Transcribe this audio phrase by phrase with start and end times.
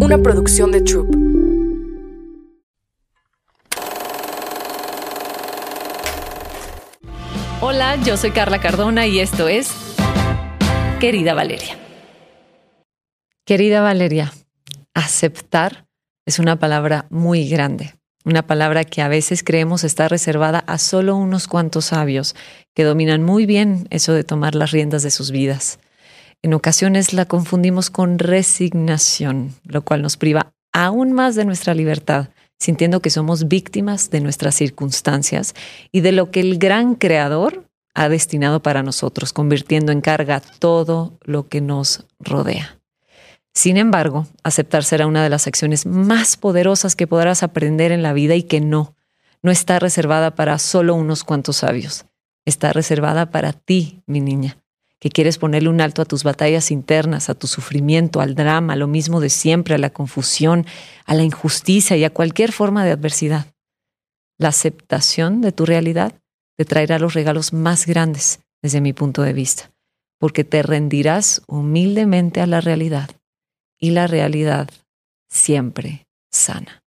[0.00, 1.08] una producción de Troop.
[7.60, 9.72] Hola, yo soy Carla Cardona y esto es
[11.00, 11.76] Querida Valeria.
[13.44, 14.32] Querida Valeria,
[14.94, 15.86] aceptar
[16.26, 17.94] es una palabra muy grande,
[18.24, 22.36] una palabra que a veces creemos está reservada a solo unos cuantos sabios
[22.74, 25.78] que dominan muy bien eso de tomar las riendas de sus vidas.
[26.42, 32.28] En ocasiones la confundimos con resignación, lo cual nos priva aún más de nuestra libertad,
[32.58, 35.54] sintiendo que somos víctimas de nuestras circunstancias
[35.90, 41.18] y de lo que el gran creador ha destinado para nosotros, convirtiendo en carga todo
[41.22, 42.78] lo que nos rodea.
[43.52, 48.12] Sin embargo, aceptar será una de las acciones más poderosas que podrás aprender en la
[48.12, 48.94] vida y que no,
[49.42, 52.04] no está reservada para solo unos cuantos sabios.
[52.44, 54.58] Está reservada para ti, mi niña,
[55.00, 58.76] que quieres ponerle un alto a tus batallas internas, a tu sufrimiento, al drama, a
[58.76, 60.66] lo mismo de siempre, a la confusión,
[61.06, 63.46] a la injusticia y a cualquier forma de adversidad.
[64.38, 66.14] La aceptación de tu realidad
[66.56, 69.70] te traerá los regalos más grandes desde mi punto de vista,
[70.18, 73.10] porque te rendirás humildemente a la realidad
[73.78, 74.68] y la realidad
[75.30, 76.82] siempre sana.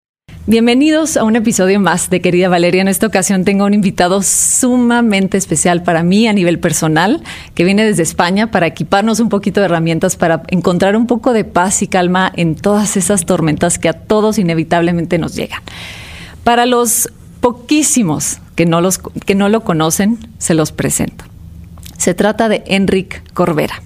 [0.51, 2.83] Bienvenidos a un episodio más de Querida Valeria.
[2.83, 7.23] En esta ocasión tengo un invitado sumamente especial para mí a nivel personal,
[7.55, 11.45] que viene desde España para equiparnos un poquito de herramientas para encontrar un poco de
[11.45, 15.63] paz y calma en todas esas tormentas que a todos inevitablemente nos llegan.
[16.43, 21.27] Para los poquísimos que no, los, que no lo conocen, se los presento.
[21.97, 23.81] Se trata de Enric Corbera.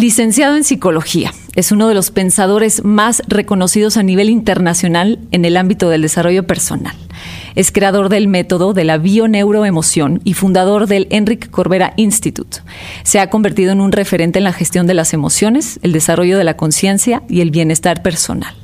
[0.00, 5.58] Licenciado en psicología, es uno de los pensadores más reconocidos a nivel internacional en el
[5.58, 6.96] ámbito del desarrollo personal.
[7.54, 12.60] Es creador del método de la bioneuroemoción y fundador del Enric Corbera Institute.
[13.02, 16.44] Se ha convertido en un referente en la gestión de las emociones, el desarrollo de
[16.44, 18.59] la conciencia y el bienestar personal.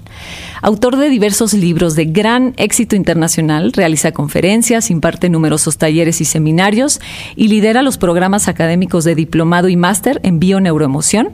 [0.67, 7.01] Autor de diversos libros de gran éxito internacional, realiza conferencias, imparte numerosos talleres y seminarios
[7.37, 11.29] y lidera los programas académicos de diplomado y máster en bioneuroemoción,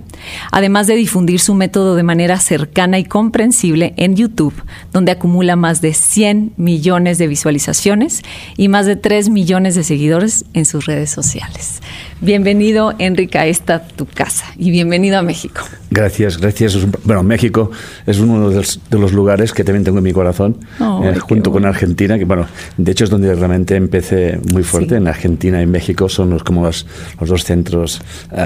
[0.50, 4.52] además de difundir su método de manera cercana y comprensible en YouTube,
[4.92, 8.20] donde acumula más de 100 millones de visualizaciones
[8.58, 11.80] y más de 3 millones de seguidores en sus redes sociales.
[12.22, 15.62] Bienvenido, Enrique, a esta tu casa y bienvenido a México.
[15.90, 16.78] Gracias, gracias.
[17.02, 17.72] Bueno, México
[18.06, 22.16] es uno de los lugares que también tengo en mi corazón, eh, junto con Argentina,
[22.16, 22.46] que bueno,
[22.76, 24.94] de hecho es donde realmente empecé muy fuerte.
[24.94, 26.86] En Argentina y México son los, como los,
[27.18, 28.00] dos centros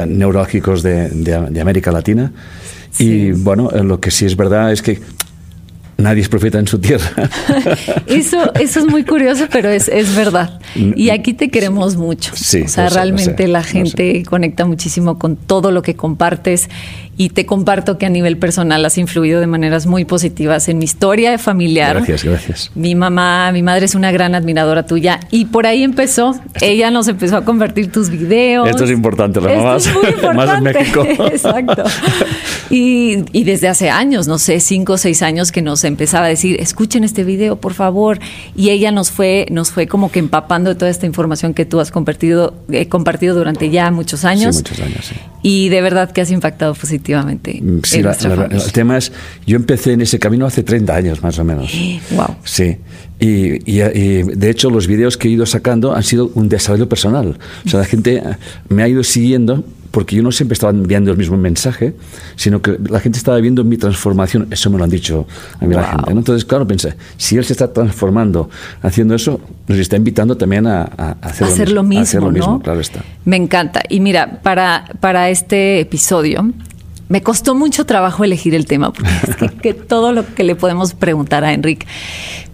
[0.08, 2.32] neurológicos de, de, América Latina.
[2.98, 5.02] Y bueno, eh, lo que sí es verdad es que
[5.96, 7.10] nadie es profeta en su tierra.
[8.06, 10.60] eso, eso es muy curioso, pero es, es verdad.
[10.74, 12.32] Y aquí te queremos mucho.
[12.34, 16.68] o sea, realmente la gente conecta muchísimo con todo lo que compartes
[17.18, 20.84] y te comparto que a nivel personal has influido de maneras muy positivas en mi
[20.84, 21.96] historia familiar.
[21.96, 22.70] Gracias, gracias.
[22.74, 26.38] Mi mamá, mi madre es una gran admiradora tuya y por ahí empezó.
[26.60, 28.68] Ella nos empezó a convertir tus videos.
[28.68, 29.76] Esto es importante, la mamá.
[29.76, 30.36] Es muy importante.
[30.36, 31.06] Más en México.
[31.32, 31.84] Exacto.
[32.68, 36.28] Y, y, desde hace años, no sé, cinco o seis años que nos empezaba a
[36.28, 38.18] decir, escuchen este video, por favor.
[38.54, 41.80] Y ella nos fue, nos fue como que empapando de toda esta información que tú
[41.80, 44.56] has compartido, eh, compartido durante ya muchos años.
[44.56, 45.14] Sí, muchos años, sí.
[45.42, 47.60] Y de verdad que has impactado positivamente efectivamente.
[47.62, 49.12] Mm, sí, el tema es,
[49.46, 51.72] yo empecé en ese camino hace 30 años más o menos.
[52.10, 52.36] Wow.
[52.44, 52.76] Sí.
[53.18, 57.38] Y, y, de hecho los vídeos que he ido sacando han sido un desarrollo personal.
[57.64, 58.22] O sea, la gente
[58.68, 59.64] me ha ido siguiendo
[59.96, 61.94] porque yo no siempre estaba enviando el mismo mensaje,
[62.36, 64.46] sino que la gente estaba viendo mi transformación.
[64.50, 65.26] Eso me lo han dicho
[65.58, 66.12] a mí la gente.
[66.12, 68.50] Entonces, claro, pensé, si él se está transformando
[68.82, 70.82] haciendo eso, nos está invitando también a,
[71.22, 72.60] hacer, lo mismo, hacer lo mismo.
[72.60, 73.02] Claro está.
[73.24, 73.82] Me encanta.
[73.88, 76.52] Y mira, para, para este episodio
[77.08, 80.94] me costó mucho trabajo elegir el tema, porque es que, todo lo que le podemos
[80.94, 81.86] preguntar a Enrique.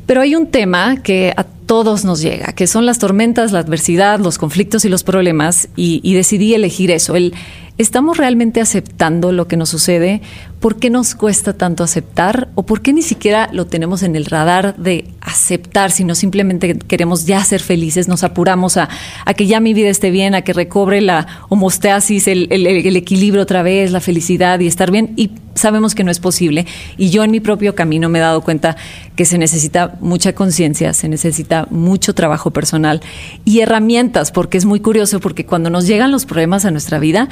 [0.06, 4.18] Pero hay un tema que a todos nos llega, que son las tormentas, la adversidad,
[4.18, 7.34] los conflictos y los problemas, y, y decidí elegir eso, el,
[7.82, 10.22] ¿Estamos realmente aceptando lo que nos sucede?
[10.60, 12.48] ¿Por qué nos cuesta tanto aceptar?
[12.54, 17.26] ¿O por qué ni siquiera lo tenemos en el radar de aceptar, sino simplemente queremos
[17.26, 18.88] ya ser felices, nos apuramos a,
[19.36, 23.64] que ya mi vida esté bien, a que recobre la homostasis, el, el equilibrio otra
[23.64, 25.12] vez, la felicidad y estar bien?
[25.16, 26.66] Y sabemos que no es posible.
[26.96, 28.76] Y yo en mi propio camino me he dado cuenta
[29.16, 33.00] que se necesita mucha conciencia, se necesita mucho trabajo personal
[33.44, 37.28] y herramientas, porque es muy curioso, porque cuando nos llegan los problemas a nuestra vida,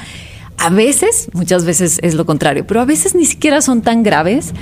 [0.57, 4.53] a veces, muchas veces es lo contrario, pero a veces ni siquiera son tan graves,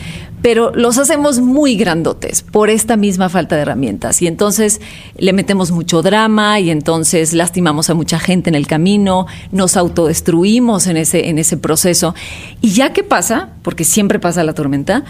[0.41, 4.21] pero los hacemos muy grandotes por esta misma falta de herramientas.
[4.21, 4.79] Y entonces
[5.17, 10.87] le metemos mucho drama y entonces lastimamos a mucha gente en el camino, nos autodestruimos
[10.87, 12.15] en ese, en ese proceso.
[12.61, 15.03] Y ya que pasa, porque siempre pasa la tormenta,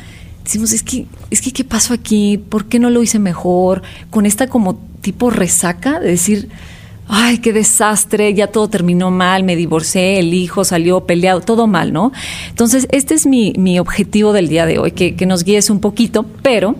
[0.44, 2.40] decimos, es que, es que, ¿qué pasó aquí?
[2.40, 3.84] ¿Por qué no lo hice mejor?
[4.10, 6.50] Con esta como tipo resaca de decir,
[7.10, 11.92] ay, qué desastre, ya todo terminó mal, me divorcié, el hijo salió peleado, todo mal,
[11.92, 12.12] ¿no?
[12.50, 15.80] Entonces, este es mi, mi objetivo del día de hoy, que, que nos guíes un
[15.80, 16.76] poquito, pero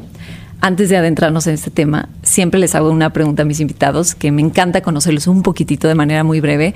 [0.62, 4.32] antes de adentrarnos en este tema, siempre les hago una pregunta a mis invitados, que
[4.32, 6.74] me encanta conocerlos un poquitito de manera muy breve.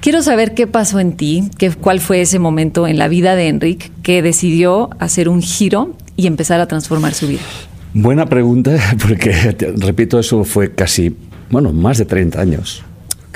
[0.00, 3.48] Quiero saber qué pasó en ti, qué, cuál fue ese momento en la vida de
[3.48, 7.40] Enric que decidió hacer un giro y empezar a transformar su vida.
[7.94, 11.16] Buena pregunta, porque repito, eso fue casi
[11.50, 12.82] bueno, más de 30 años.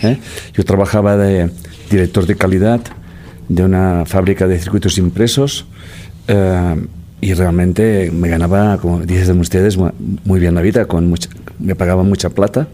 [0.02, 0.18] ¿eh?
[0.54, 1.50] Yo trabajaba de
[1.90, 2.80] director de calidad
[3.48, 5.66] de una fábrica de circuitos impresos
[6.28, 6.76] eh,
[7.20, 11.14] y realmente me ganaba, como dicen ustedes, muy bien la vida, con
[11.58, 12.68] me pagaban mucha plata,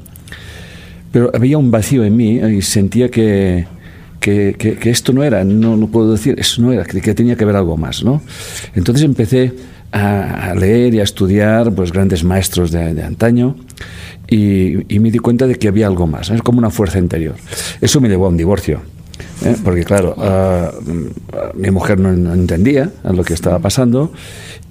[1.12, 3.66] pero había un vacío en mí y sentía que,
[4.18, 7.36] que, que, esto no era, no, no puedo decir, eso no era, que, que tenía
[7.36, 8.02] que haber algo más.
[8.02, 8.22] ¿no?
[8.74, 9.52] Entonces empecé
[9.92, 13.56] a, leer y a estudiar pues, grandes maestros de, de antaño
[14.30, 17.34] y, me di cuenta de que había algo más, es como una fuerza interior.
[17.80, 18.80] Eso me llevó a un divorcio.
[19.44, 19.56] ¿eh?
[19.64, 20.70] Porque claro, ah,
[21.54, 24.12] mi mujer no, entendía lo que estaba pasando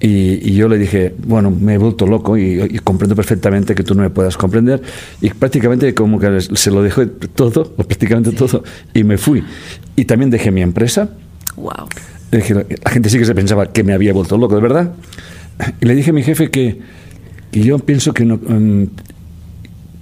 [0.00, 4.02] y, yo le dije, bueno, me he vuelto loco y, comprendo perfectamente que tú no
[4.02, 4.80] me puedas comprender
[5.20, 8.64] y prácticamente como que se lo dejé todo, prácticamente todo,
[8.94, 9.44] y me fui.
[9.94, 11.10] Y también dejé mi empresa.
[11.56, 11.86] Wow.
[12.30, 14.92] La gente sí que se pensaba que me había vuelto loco, de verdad.
[15.80, 16.80] Y le dije a mi jefe que,
[17.50, 18.84] que yo pienso que no, mm,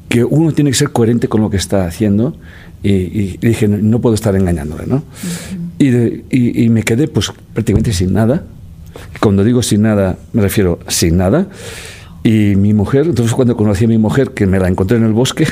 [0.09, 2.37] que uno tiene que ser coherente con lo que está haciendo
[2.83, 5.03] y, dije, no puedo estar engañándole, ¿no?
[5.79, 8.45] y, y, me quedé pues prácticamente sin nada.
[9.21, 11.49] Cuando digo sin nada, me refiero sin nada.
[12.29, 15.15] Y mi mujer, entonces cuando conocí a mi mujer, que me la encontré en el
[15.15, 15.49] bosque.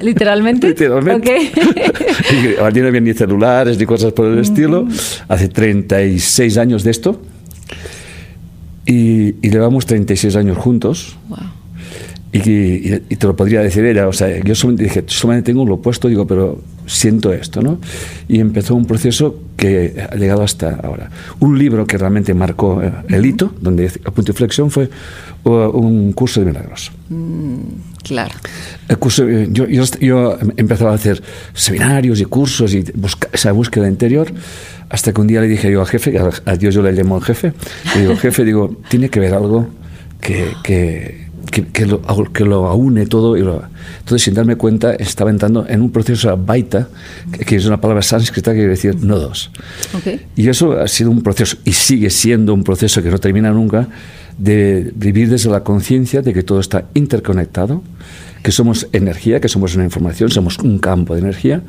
[0.00, 0.68] ¿Literalmente?
[0.68, 1.50] Literalmente.
[1.50, 2.54] Okay.
[2.58, 4.86] no había ni celulares ni cosas por el estilo.
[5.26, 7.20] Hace 36 años de esto.
[8.86, 11.16] Y, y llevamos 36 años juntos.
[11.28, 11.38] Wow.
[12.32, 16.08] Y, te lo podría decir ella, o sea, yo solamente dije, solamente tengo lo opuesto,
[16.08, 17.78] digo, pero siento esto, ¿no?
[18.28, 21.10] Y empezó un proceso que ha llegado hasta ahora.
[21.40, 24.90] Un libro que realmente marcó eh, el hito, donde a punto de flexión, fue
[25.44, 26.92] un curso de milagros.
[27.08, 27.58] Mm,
[28.02, 28.34] claro.
[28.88, 31.22] El curso, eh, yo, yo, yo, empezaba a hacer
[31.54, 34.32] seminarios y cursos y busca, esa búsqueda interior,
[34.88, 37.22] hasta que un día le dije yo al jefe, a, Dios yo le llamo al
[37.22, 37.52] jefe,
[37.94, 39.68] y digo, jefe, digo, tiene que ver algo
[40.20, 42.02] que, que que, lo,
[42.32, 43.36] que lo aúne todo.
[43.36, 46.88] Y entonces, sin darme cuenta, estaba entrando en un proceso baita,
[47.46, 49.50] que, es una palabra sánscrita que quiere decir nodos.
[49.98, 50.26] Okay.
[50.36, 53.88] Y eso ha sido un proceso, y sigue siendo un proceso que no termina nunca,
[54.38, 57.82] de vivir desde la conciencia de que todo está interconectado
[58.46, 61.62] que somos energía, que somos una información, somos un campo de energía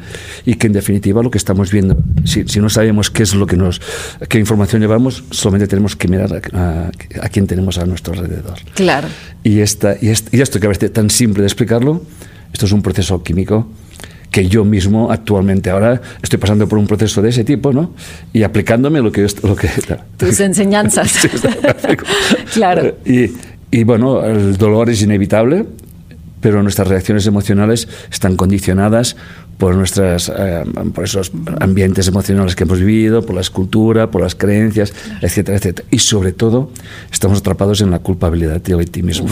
[0.45, 3.57] y que en definitiva lo que estamos viendo, si, no sabemos qué es lo que
[3.57, 3.81] nos,
[4.29, 6.91] qué información llevamos, solamente tenemos que mirar a,
[7.23, 8.59] a, quién tenemos a nuestro alrededor.
[8.75, 9.07] Claro.
[9.43, 12.03] Y, esta, y, y esto que a veces tan simple de explicarlo,
[12.53, 13.67] esto es un proceso químico
[14.29, 17.95] que yo mismo actualmente ahora estoy pasando por un proceso de ese tipo, ¿no?
[18.33, 19.25] Y aplicándome lo que...
[19.41, 19.67] Lo que
[20.15, 21.27] Tus enseñanzas.
[22.53, 22.97] claro.
[23.03, 23.31] Y,
[23.71, 25.65] y bueno, el dolor es inevitable,
[26.41, 29.15] pero nuestras reacciones emocionales están condicionadas
[29.57, 30.63] por nuestras eh,
[30.93, 35.87] por esos ambientes emocionales que hemos vivido, por la escultura, por las creencias, etcétera, etcétera.
[35.89, 36.71] Y sobre todo,
[37.11, 39.29] estamos atrapados en la culpabilidad y el victimismo.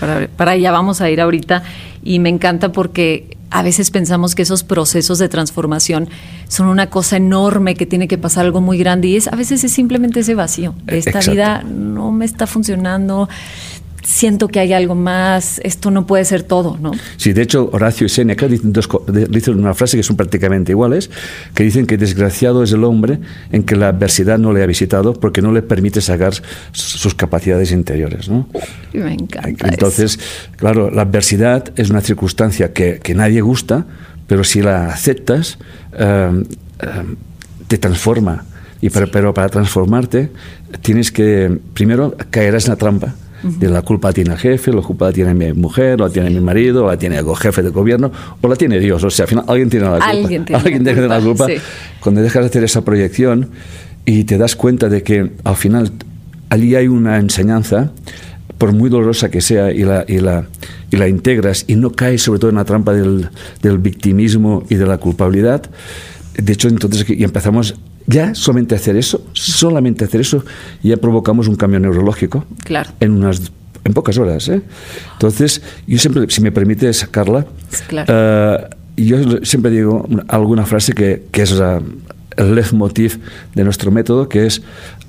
[0.00, 1.62] para, para allá vamos a ir ahorita
[2.02, 6.08] y me encanta porque a veces pensamos que esos procesos de transformación
[6.48, 9.64] son una cosa enorme que tiene que pasar algo muy grande y es a veces
[9.64, 10.74] es simplemente ese vacío.
[10.86, 13.28] Esta vida no me está funcionando
[14.02, 16.92] siento que hay algo más, esto no puede ser todo, ¿no?
[17.16, 18.72] Sí, de hecho, Horacio y Seneca dicen,
[19.28, 21.10] dicen una frase que son prácticamente iguales,
[21.54, 23.18] que dicen que desgraciado es el hombre
[23.52, 26.32] en que la adversidad no le ha visitado porque no le permite sacar
[26.72, 28.48] sus capacidades interiores, ¿no?
[28.92, 29.68] Me encanta.
[29.68, 30.18] Entonces,
[30.56, 33.86] claro, la adversidad es una circunstancia que, que nadie gusta,
[34.26, 35.58] pero si la aceptas,
[35.92, 36.44] eh,
[36.80, 36.86] eh,
[37.66, 38.44] te transforma.
[38.80, 40.30] Y pero para transformarte
[40.82, 45.06] tienes que, primero, caerás en la trampa de la culpa tiene el jefe, la culpa
[45.06, 48.48] la tiene mi mujer, la tiene mi marido, la tiene el jefe de gobierno, o
[48.48, 49.02] la tiene Dios.
[49.04, 50.06] O sea, al final alguien tiene la culpa.
[50.08, 51.46] Alguien tiene, ¿Alguien la, culpa, la culpa.
[52.00, 53.50] Cuando dejas de hacer esa proyección
[54.04, 55.92] y te das cuenta de que al final
[56.50, 57.92] allí hay una enseñanza,
[58.56, 60.46] por muy dolorosa que sea, y la, y la,
[60.90, 63.28] y la integras y no caes sobre todo en la trampa del,
[63.62, 65.70] del victimismo y de la culpabilidad,
[66.38, 67.74] de hecho, entonces y empezamos
[68.08, 70.44] ya solamente hacer eso, solamente hacer eso,
[70.82, 72.44] ya provocamos un cambio neurológico.
[72.64, 72.90] Claro.
[72.98, 73.52] En unas
[73.84, 74.48] en pocas horas.
[74.48, 74.62] ¿eh?
[75.12, 77.46] Entonces, yo siempre, si me permite sacarla,
[77.86, 78.12] claro.
[78.12, 81.80] uh, yo siempre digo alguna frase que, que es uh,
[82.36, 83.18] el leitmotiv
[83.54, 84.60] de nuestro método, que es,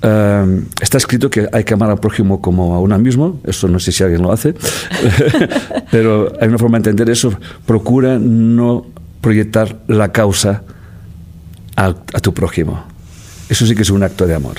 [0.02, 3.78] uh, está escrito que hay que amar al prójimo como a uno mismo, eso no
[3.78, 4.54] sé si alguien lo hace,
[5.90, 7.32] pero hay una forma de entender eso,
[7.66, 8.86] procura no
[9.20, 10.62] proyectar la causa
[11.76, 12.89] a, a tu prójimo.
[13.50, 14.56] Eso sí que es un acto de amor.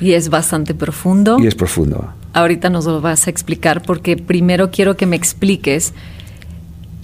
[0.00, 1.38] Y es bastante profundo.
[1.40, 2.12] Y es profundo.
[2.34, 5.94] Ahorita nos lo vas a explicar porque primero quiero que me expliques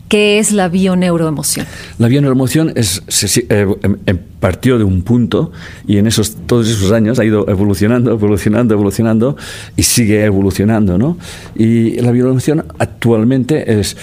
[0.09, 1.67] qué es la bioneuroemoción.
[1.99, 3.67] La bioneuroemoción es, se, eh,
[4.41, 5.53] partió de un punto
[5.87, 9.37] y en esos, todos esos años ha ido evolucionando, evolucionando, evolucionando
[9.77, 10.99] y sigue evolucionando.
[10.99, 11.17] ¿no?
[11.55, 13.97] Y la bioneuroemoción actualmente es,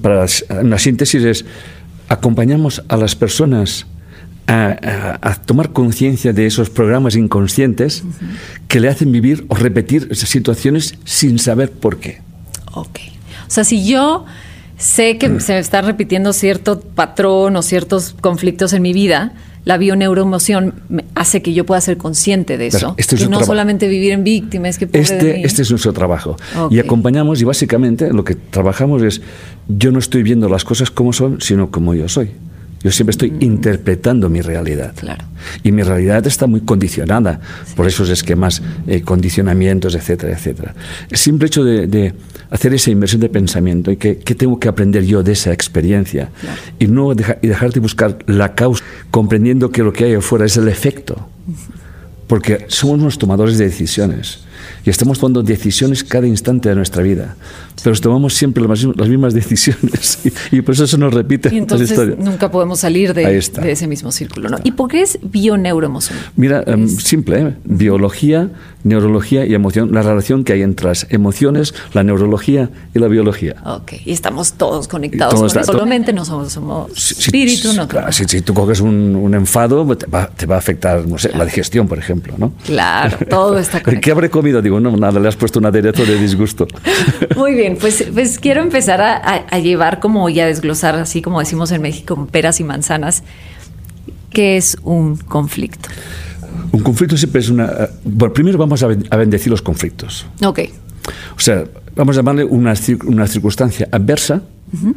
[0.00, 0.24] para
[0.62, 1.44] una síntesis, es
[2.08, 3.86] acompañamos a las personas
[4.50, 8.66] a, a, tomar conciencia de esos programas inconscientes uh -huh.
[8.68, 12.20] que le hacen vivir o repetir esas situaciones sin saber por qué.
[12.72, 12.98] Ok.
[13.46, 14.24] O sea, si yo
[14.76, 15.40] sé que mm.
[15.40, 19.32] se me está repitiendo cierto patrón o ciertos conflictos en mi vida,
[19.64, 20.74] la bioneuroemoción
[21.14, 22.94] hace que yo pueda ser consciente de eso.
[22.96, 26.36] Este es que no solamente vivir en víctima, es que este, este es nuestro trabajo.
[26.58, 26.78] Okay.
[26.78, 29.20] Y acompañamos y básicamente lo que trabajamos es,
[29.68, 32.30] yo no estoy viendo las cosas como son, sino como yo soy.
[32.82, 33.42] Yo siempre estoy mm.
[33.42, 34.94] interpretando mi realidad.
[34.96, 35.24] Claro.
[35.62, 37.74] Y mi realidad está muy condicionada sí.
[37.76, 40.74] por esos esquemas, eh, condicionamientos, etcétera, etcétera.
[41.10, 42.14] El simple hecho de, de
[42.50, 46.30] hacer esa inversión de pensamiento y que, que, tengo que aprender yo de esa experiencia
[46.40, 46.60] claro.
[46.78, 50.46] y no deja, y dejar de buscar la causa, comprendiendo que lo que hay afuera
[50.46, 51.28] es el efecto.
[52.26, 54.44] Porque somos los tomadores de decisiones
[54.84, 57.36] y estamos tomando decisiones cada instante de nuestra vida.
[57.82, 60.18] Pero tomamos siempre las, mismas decisiones
[60.52, 63.86] y, y, por eso se nos repite y entonces nunca podemos salir de, de ese
[63.86, 64.48] mismo círculo.
[64.48, 64.58] ¿no?
[64.64, 66.18] ¿Y por qué es bioneuroemoción?
[66.36, 67.54] Mira, um, simple, ¿eh?
[67.64, 68.50] biología,
[68.84, 73.56] neurología y emoción, la relación que hay entre las emociones, la neurología y la biología.
[73.64, 75.34] Ok, y estamos todos conectados.
[75.34, 78.80] Todo está, solamente no somos, somos si, espíritu, si, no claro, si, si, tú coges
[78.80, 81.44] un, un enfado, te va, te va, a afectar, no sé, claro.
[81.44, 82.52] la digestión, por ejemplo, ¿no?
[82.64, 84.00] Claro, todo está conectado.
[84.02, 84.62] ¿Qué habré comido?
[84.70, 86.68] Digo, no, nada, le has puesto un aderezo de disgusto.
[87.36, 91.22] Muy bien, pues, pues quiero empezar a, a, a, llevar como y a desglosar, así
[91.22, 93.24] como decimos en México, peras y manzanas,
[94.30, 95.88] qué es un conflicto.
[96.70, 97.88] Un conflicto siempre es una...
[98.04, 100.24] Bueno, primero vamos a bendecir los conflictos.
[100.44, 100.60] Ok.
[101.36, 101.64] O sea,
[101.96, 102.72] vamos a llamarle una,
[103.06, 104.40] una circunstancia adversa
[104.72, 104.94] uh -huh.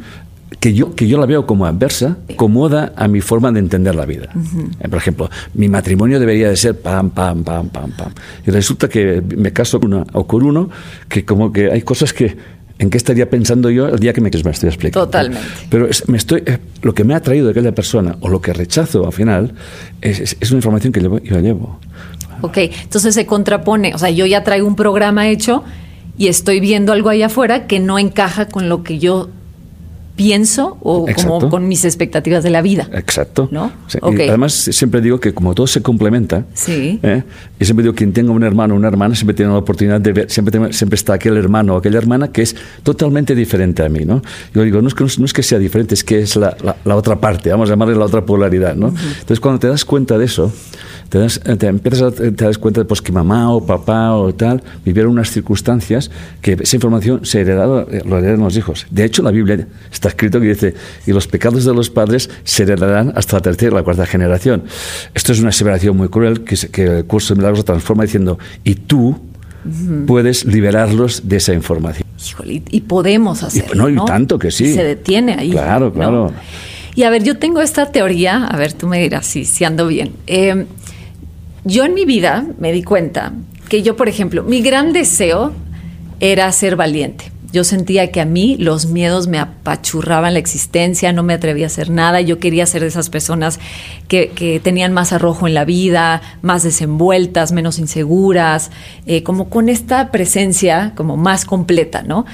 [0.60, 4.06] Que, yo, que yo la veo como adversa, comoda a mi forma de entender la
[4.06, 4.28] vida.
[4.34, 4.88] Uh -huh.
[4.88, 8.12] Por ejemplo, mi matrimonio debería de ser pam, pam, pam, pam, pam.
[8.46, 10.70] Y resulta que me caso con una, o con uno
[11.08, 12.36] que como que hay cosas que
[12.76, 15.06] ¿En qué estaría pensando yo el día que me, me estoy explicando?
[15.06, 15.46] Totalmente.
[15.70, 18.40] Pero es, me estoy, eh, lo que me ha traído de aquella persona o lo
[18.40, 19.54] que rechazo al final
[20.00, 21.78] es, es, es una información que llevo, yo llevo.
[22.40, 23.94] Ok, entonces se contrapone.
[23.94, 25.62] O sea, yo ya traigo un programa hecho
[26.18, 29.30] y estoy viendo algo allá afuera que no encaja con lo que yo
[30.16, 31.38] pienso o Exacto.
[31.38, 32.88] como con mis expectativas de la vida.
[32.92, 33.48] Exacto.
[33.50, 33.72] ¿No?
[33.88, 33.98] Sí.
[34.00, 34.28] Okay.
[34.28, 37.00] además, siempre digo que como todo se complementa, sí.
[37.02, 37.24] ¿eh?
[37.58, 40.12] y siempre digo, quien tenga un hermano o una hermana siempre tiene la oportunidad de
[40.12, 44.04] ver, siempre, siempre está aquel hermano o aquella hermana que es totalmente diferente a mí,
[44.04, 44.22] ¿no?
[44.54, 46.76] Yo digo, no es que, no es que sea diferente, es que es la, la,
[46.84, 48.88] la, otra parte, vamos a llamarle la otra polaridad, ¿no?
[48.88, 49.12] Uh -huh.
[49.20, 50.52] Entonces, cuando te das cuenta de eso,
[51.08, 54.34] te, das, te empiezas a te das cuenta de pues, que mamá o papá o
[54.34, 58.86] tal vivieron unas circunstancias que esa información se heredaba, lo heredan los hijos.
[58.90, 60.74] De hecho, la Biblia está escrito que dice,
[61.06, 64.64] y los pecados de los padres se heredarán hasta la tercera y la cuarta generación.
[65.14, 68.74] Esto es una aseveración muy cruel que, que el curso de milagros transforma diciendo, y
[68.74, 69.18] tú
[70.06, 72.06] puedes liberarlos de esa información.
[72.26, 73.88] Híjole, y podemos hacerlo.
[73.88, 74.72] Y, no, y tanto que sí.
[74.72, 75.50] Se detiene ahí.
[75.50, 76.26] Claro, claro.
[76.26, 76.32] ¿no?
[76.94, 79.88] Y a ver, yo tengo esta teoría, a ver, tú me dirás si, si ando
[79.88, 80.12] bien.
[80.26, 80.66] Eh,
[81.64, 83.32] yo en mi vida me di cuenta
[83.68, 85.52] que yo, por ejemplo, mi gran deseo
[86.20, 87.32] era ser valiente.
[87.52, 91.68] Yo sentía que a mí los miedos me apachurraban la existencia, no me atrevía a
[91.68, 92.20] hacer nada.
[92.20, 93.60] Yo quería ser de esas personas
[94.08, 98.72] que, tenían más arrojo en la vida, más desenvueltas, menos inseguras,
[99.06, 102.26] eh, como con esta presencia como más completa, ¿no?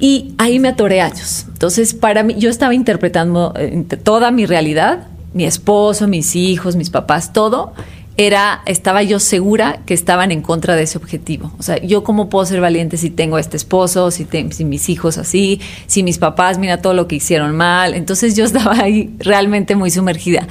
[0.00, 1.46] Y ahí me atoré años.
[1.52, 6.90] Entonces, para mí, yo estaba interpretando eh, toda mi realidad, mi esposo, mis hijos, mis
[6.90, 7.72] papás, todo
[8.16, 11.52] era, estaba yo segura que estaban en contra de ese objetivo.
[11.58, 14.64] O sea, yo cómo puedo ser valiente si tengo a este esposo, si, te, si
[14.64, 17.94] mis hijos así, si mis papás, mira todo lo que hicieron mal.
[17.94, 20.46] Entonces yo estaba ahí realmente muy sumergida.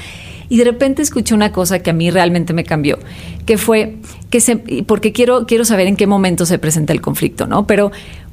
[0.50, 3.00] Y de repente escuché una cosa que a mí realmente me cambió,
[3.46, 3.96] que fue
[4.30, 7.66] que se, porque quiero, quiero saber en qué momento se presenta el conflicto, ¿no?
[7.66, 7.92] Pero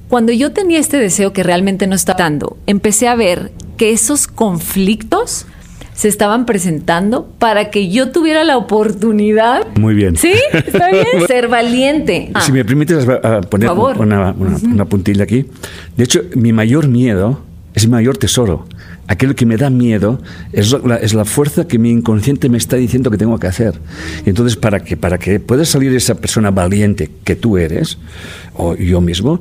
[0.09, 4.27] cuando yo tenía este deseo que realmente no estaba dando, empecé a ver que esos
[4.27, 5.47] conflictos
[6.01, 9.67] se estaban presentando para que yo tuviera la oportunidad.
[9.79, 10.17] Muy bien.
[10.17, 10.33] ¿Sí?
[10.51, 11.05] ¿Está bien?
[11.27, 12.33] Ser valiente.
[12.41, 13.05] Si me permites
[13.51, 15.45] poner una, una puntilla aquí.
[15.99, 17.43] De hecho, mi mayor miedo
[17.75, 18.67] es mi mayor tesoro
[19.09, 22.77] aquello que me da miedo es la, es la, fuerza que mi inconsciente me está
[22.77, 23.75] diciendo que tengo que hacer.
[24.25, 27.99] Y entonces, para que, para que pueda salir esa persona valiente que tú eres,
[28.55, 29.41] o yo mismo,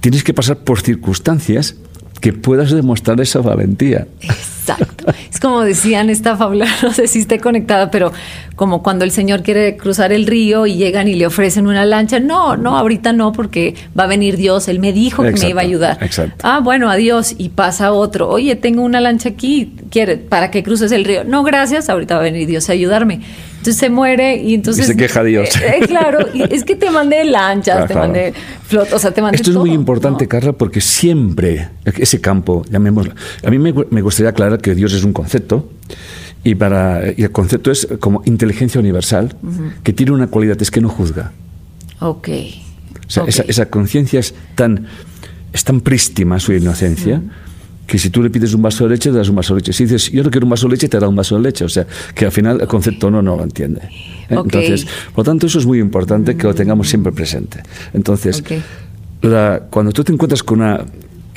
[0.00, 1.76] tienes que pasar por circunstancias
[2.20, 4.06] que puedas demostrar esa valentía.
[4.20, 4.95] Exacto.
[5.30, 8.12] Es como decían esta fábula, no sé si esté conectada, pero
[8.56, 12.20] como cuando el señor quiere cruzar el río y llegan y le ofrecen una lancha.
[12.20, 14.68] No, no, ahorita no, porque va a venir Dios.
[14.68, 15.98] Él me dijo que me iba a ayudar.
[16.00, 16.36] Exacto.
[16.42, 17.34] Ah, bueno, adiós.
[17.38, 18.28] Y pasa otro.
[18.28, 21.24] Oye, tengo una lancha aquí, ¿quiere para que cruces el río?
[21.24, 21.88] No, gracias.
[21.88, 23.20] Ahorita va a venir Dios a ayudarme.
[23.66, 24.84] Entonces se muere y entonces.
[24.84, 25.56] Y se queja Dios.
[25.56, 28.32] Eh, eh, claro, es que te mandé lanchas, te mandé
[28.62, 33.14] flot, o sea, te mandé Esto es muy importante, Carla, porque siempre ese campo, llamémoslo.
[33.44, 35.68] A mí me, me gustaría aclarar que Dios es un concepto
[36.44, 39.34] y, para, el concepto es como inteligencia universal,
[39.82, 41.32] que tiene una cualidad, es que no juzga.
[41.98, 42.28] Ok.
[42.28, 44.86] O sea, esa, conciencia es tan,
[45.52, 47.20] es tan prístima, su inocencia,
[47.86, 49.72] que si tú le pides un vaso de leche, te das un vaso de leche.
[49.72, 51.64] Si dices, yo no quiero un vaso de leche, te da un vaso de leche.
[51.64, 53.80] O sea, que al final el concepto no, no lo entiende.
[53.82, 54.26] ¿eh?
[54.30, 57.62] Entonces, por lo tanto, eso es muy importante que lo tengamos siempre presente.
[57.92, 58.42] Entonces,
[59.70, 60.84] cuando tú te encuentras con una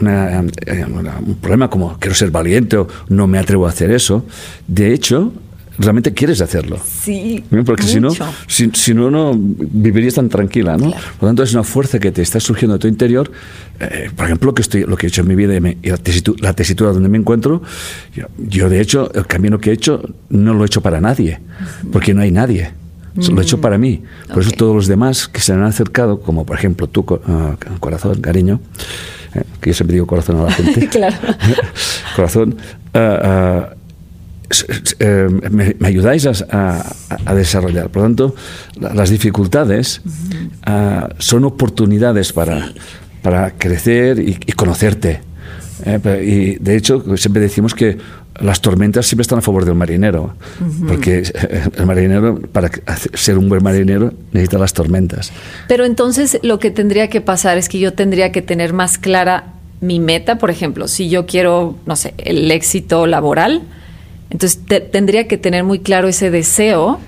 [0.01, 4.25] eh, un problema como quiero ser valiente o no me atrevo a hacer eso,
[4.67, 5.33] de hecho,
[5.79, 6.79] realmente quieres hacerlo.
[6.85, 7.43] Sí.
[7.65, 8.09] Porque si no,
[8.47, 10.91] si, no, no vivirías tan tranquila, ¿no?
[10.91, 13.31] Por lo tanto, es una fuerza que te está surgiendo de tu interior.
[13.79, 16.91] Eh, por ejemplo, que estoy, lo que he hecho en mi vida y, la, tesitura,
[16.91, 17.61] donde me encuentro,
[18.37, 21.39] yo, de hecho, el camino que he hecho no lo he hecho para nadie,
[21.91, 22.71] porque no hay nadie.
[23.15, 23.61] Lo he hecho mm.
[23.61, 24.03] para mí.
[24.31, 28.21] Por eso todos los demás que se han acercado, como por ejemplo tú, uh, corazón,
[28.21, 28.61] cariño,
[29.33, 30.87] eh, que yo siempre digo corazón a la gente.
[30.91, 31.15] claro.
[32.15, 32.55] corazón.
[32.93, 33.78] Uh, uh,
[34.99, 36.85] me, me, ayudáis a,
[37.25, 37.89] a, desarrollar.
[37.89, 38.35] Por lo tanto,
[38.79, 40.01] las dificultades
[41.17, 42.71] son oportunidades para,
[43.21, 45.21] para crecer y, y conocerte.
[45.85, 47.97] Eh, y de hecho, siempre decimos que
[48.39, 50.33] las tormentas siempre están a favor del marinero,
[50.87, 51.23] porque
[51.77, 52.69] el marinero, para
[53.13, 55.31] ser un buen marinero, necesita las tormentas.
[55.67, 59.55] Pero entonces lo que tendría que pasar es que yo tendría que tener más clara
[59.81, 63.63] mi meta, por ejemplo, si yo quiero, no sé, el éxito laboral,
[64.29, 64.59] entonces
[64.91, 66.99] tendría que tener muy claro ese deseo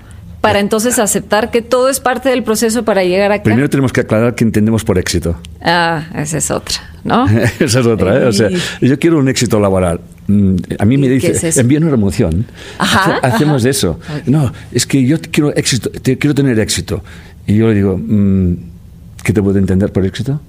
[0.41, 3.43] para entonces aceptar que todo es parte del proceso para llegar acá.
[3.43, 5.39] Primero tenemos que aclarar qué entendemos por éxito.
[5.61, 7.27] Ah, esa es otra, ¿no?
[7.59, 8.25] esa es otra, ¿eh?
[8.25, 8.49] O sea,
[8.81, 10.01] yo quiero un éxito laboral.
[10.27, 12.45] Mm, a mí me dice, es envía una emoción.
[12.79, 13.99] Hacemos eso.
[14.25, 17.03] No, es que yo quiero éxito, quiero tener éxito.
[17.45, 18.55] Y yo le digo, mm,
[19.23, 20.41] ¿qué te puedo entender por éxito?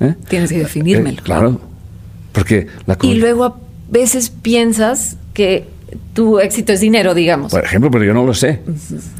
[0.00, 0.14] ¿Eh?
[0.28, 1.18] Tienes que definírmelo.
[1.18, 1.60] Eh, claro,
[2.32, 3.56] porque la Y luego a
[3.90, 5.66] veces piensas que
[6.12, 7.52] tu éxito es dinero, digamos.
[7.52, 8.60] Por ejemplo, pero yo no lo sé.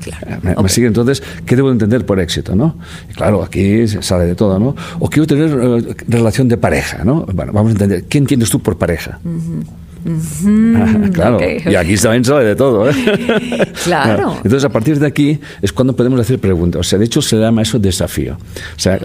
[0.03, 0.63] Claro.
[0.63, 2.55] Me, sigue entonces, ¿qué debo entender por éxito?
[2.55, 2.77] ¿no?
[3.15, 4.75] claro, aquí sale de todo, ¿no?
[4.99, 7.27] O quiero tener eh, relación de pareja, ¿no?
[7.33, 9.21] Bueno, vamos a entender, ¿qué entiendes tú por pareja?
[11.13, 12.89] Claro, y aquí también sale de todo.
[12.89, 12.95] ¿eh?
[13.85, 14.37] claro.
[14.37, 16.81] Entonces, a partir de aquí es cuando podemos hacer preguntas.
[16.81, 18.35] O sea, de hecho, se llama eso desafío.
[18.35, 18.99] O sea,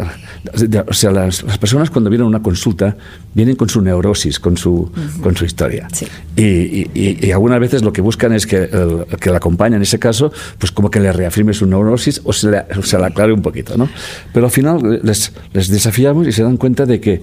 [0.87, 2.95] o sea las, personas cuando vienen a una consulta
[3.33, 5.87] vienen con su neurosis, con su, con su historia.
[6.35, 9.99] Y, y, algunas veces lo que buscan es que el, que la acompañe, en ese
[9.99, 13.41] caso, pues como que le reafirme su neurosis o se, le, se la aclare un
[13.41, 13.77] poquito.
[13.77, 13.89] ¿no?
[14.33, 17.21] Pero al final les, les desafiamos y se dan cuenta de que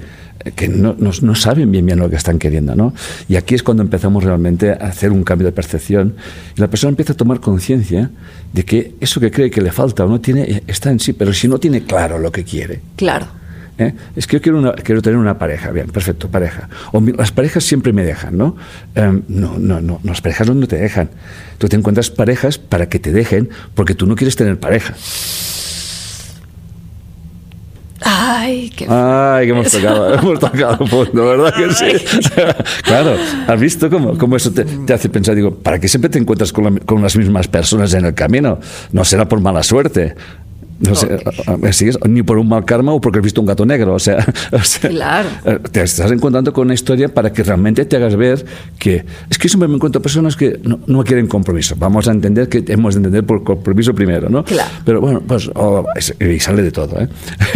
[0.54, 2.94] que no, no, saben bien bien lo que están queriendo, ¿no?
[3.28, 6.14] Y aquí es cuando empezamos realmente a hacer un cambio de percepción
[6.56, 8.10] y la persona empieza a tomar conciencia
[8.52, 11.32] de que eso que cree que le falta o no tiene está en sí, pero
[11.32, 12.80] si no tiene claro lo que quiere.
[12.96, 13.26] Claro.
[13.78, 13.94] ¿eh?
[14.16, 16.68] Es que yo quiero, una, quiero tener una pareja, bien, perfecto, pareja.
[16.92, 18.56] O las parejas siempre me dejan, ¿no?
[18.94, 21.10] Em, no, no, no, las parejas no te dejan.
[21.58, 24.94] Tú te encuentras parejas para que te dejen porque tú no quieres tener pareja.
[28.02, 32.04] Ay, qué Ay, que hemos tocado, hemos tocado fondo, ¿verdad que sí?
[32.82, 35.34] claro, ¿has visto cómo, cómo eso te, te, hace pensar?
[35.34, 38.58] Digo, ¿para qué siempre te encuentras con, con, las mismas personas en el camino?
[38.92, 40.14] No será por mala suerte.
[40.80, 41.18] No sé,
[42.08, 43.96] ni por un mal karma o porque has visto un gato negro.
[44.52, 45.28] O sea, claro.
[45.44, 48.44] Eh, te estás encontrando con una historia para que realmente te hagas ver
[48.78, 49.04] que.
[49.28, 51.76] Es que siempre me encuentro personas que no, no quieren compromiso.
[51.78, 54.44] Vamos a entender que hemos de entender por compromiso primero, ¿no?
[54.44, 54.70] Claro.
[54.84, 55.84] Pero bueno, pues oh,
[56.20, 57.08] y sale de todo, ¿eh?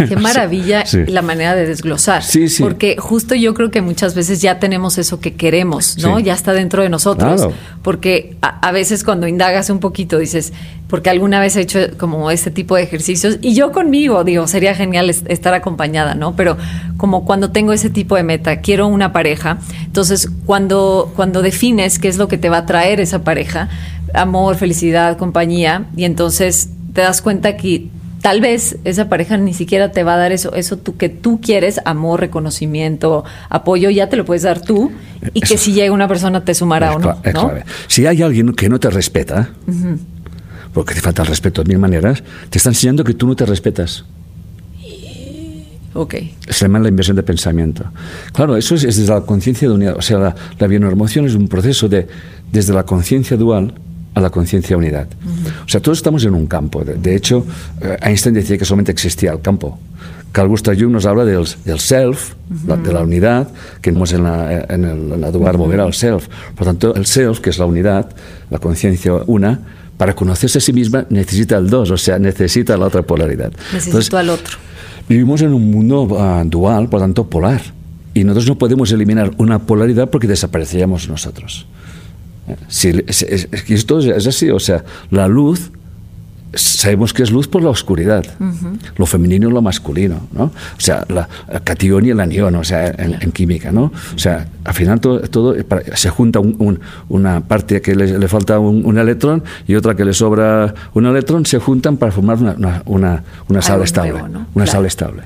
[0.07, 2.23] Qué maravilla la manera de desglosar.
[2.23, 2.61] Sí, sí.
[2.61, 6.19] Porque justo yo creo que muchas veces ya tenemos eso que queremos, ¿no?
[6.19, 7.47] Ya está dentro de nosotros.
[7.81, 10.53] Porque a, a veces cuando indagas un poquito dices
[10.87, 14.75] porque alguna vez he hecho como este tipo de ejercicios y yo conmigo, digo, sería
[14.75, 16.35] genial estar acompañada, ¿no?
[16.35, 16.57] Pero
[16.97, 22.07] como cuando tengo ese tipo de meta, quiero una pareja, entonces cuando, cuando defines qué
[22.07, 23.69] es lo que te va a traer esa pareja,
[24.13, 27.89] amor, felicidad, compañía, y entonces te das cuenta que
[28.21, 31.39] tal vez esa pareja ni siquiera te va a dar eso, eso tú, que tú
[31.41, 34.91] quieres, amor, reconocimiento, apoyo, ya te lo puedes dar tú,
[35.33, 37.19] y que si llega una persona te sumará o no.
[37.87, 39.49] Si hay alguien que no te respeta,
[40.75, 43.45] porque te falta el respeto de mil maneras, te está enseñando que tú no te
[43.45, 44.03] respetas.
[45.93, 46.15] Ok.
[46.49, 47.85] Se llama la inversión de pensamiento.
[48.33, 49.95] Claro, eso es, desde la conciencia de unidad.
[49.95, 52.05] O sea, la, la bionormoción es un proceso de,
[52.51, 53.73] desde la conciencia dual
[54.15, 55.07] a la conciencia unidad.
[55.65, 56.83] O sea, todos estamos en un campo.
[56.83, 57.45] De, hecho,
[57.81, 59.79] eh, Einstein decía que solamente existía el campo.
[60.33, 63.47] Carl Gustav Jung nos habla del, del self, de la unidad,
[63.81, 66.27] que hemos en la, en el, la dual volver al self.
[66.53, 68.09] Por tanto, el self, que es la unidad,
[68.49, 69.61] la conciencia una,
[69.97, 73.51] para conocerse a sí misma necesita el dos, o sea, necesita la otra polaridad.
[73.73, 74.57] Necesito al otro.
[75.07, 77.61] Vivimos en un mundo ah, dual, por tanto, polar.
[78.13, 81.67] Y nosotros no podemos eliminar una polaridad porque desapareceríamos nosotros.
[82.47, 82.89] Eh, si,
[83.73, 85.71] esto es así, o sea, la luz
[86.55, 88.25] sabemos que es luz por la oscuridad,
[88.97, 90.45] lo femenino y lo masculino, ¿no?
[90.45, 91.27] O sea, la,
[91.63, 93.91] catión y el anión, o sea, en, química, ¿no?
[94.15, 95.55] O sea, al final todo, todo
[95.95, 96.39] se junta
[97.09, 101.59] una parte que le, falta un, electrón y otra que le sobra un electrón, se
[101.59, 104.21] juntan para formar una, una, una, sala estable,
[104.53, 105.23] una sala estable.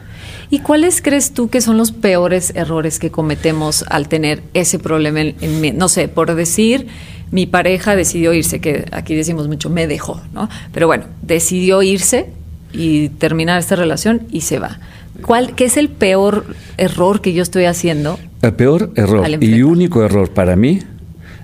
[0.51, 5.21] ¿Y cuáles crees tú que son los peores errores que cometemos al tener ese problema
[5.21, 6.87] en no sé, por decir
[7.31, 10.49] mi pareja decidió irse, que aquí decimos mucho, me dejó, ¿no?
[10.73, 12.29] Pero bueno, decidió irse
[12.73, 14.79] y terminar esta relación y se va.
[15.21, 16.45] ¿Cuál, ¿Qué es el peor
[16.77, 18.17] error que yo estoy haciendo?
[18.41, 20.79] El peor error y único error para mí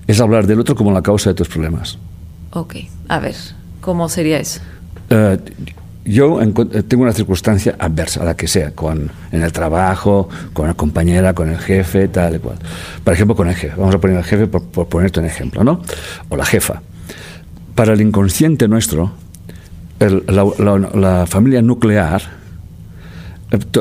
[0.06, 1.98] es hablar del otro como la causa de tus problemas.
[2.52, 2.76] Ok,
[3.08, 3.34] a ver,
[3.80, 4.60] ¿cómo sería eso?
[5.10, 5.36] Uh,
[6.06, 10.74] yo eh, tengo una circunstancia adversa, la que sea, con, en el trabajo, con la
[10.74, 12.58] compañera, con el jefe, tal y cual.
[13.02, 13.74] Por ejemplo, con el jefe.
[13.76, 15.82] Vamos a poner el jefe por, por ponerte un ejemplo, ¿no?
[16.28, 16.82] O la jefa.
[17.74, 19.12] Para el inconsciente nuestro,
[19.98, 22.35] la familia nuclear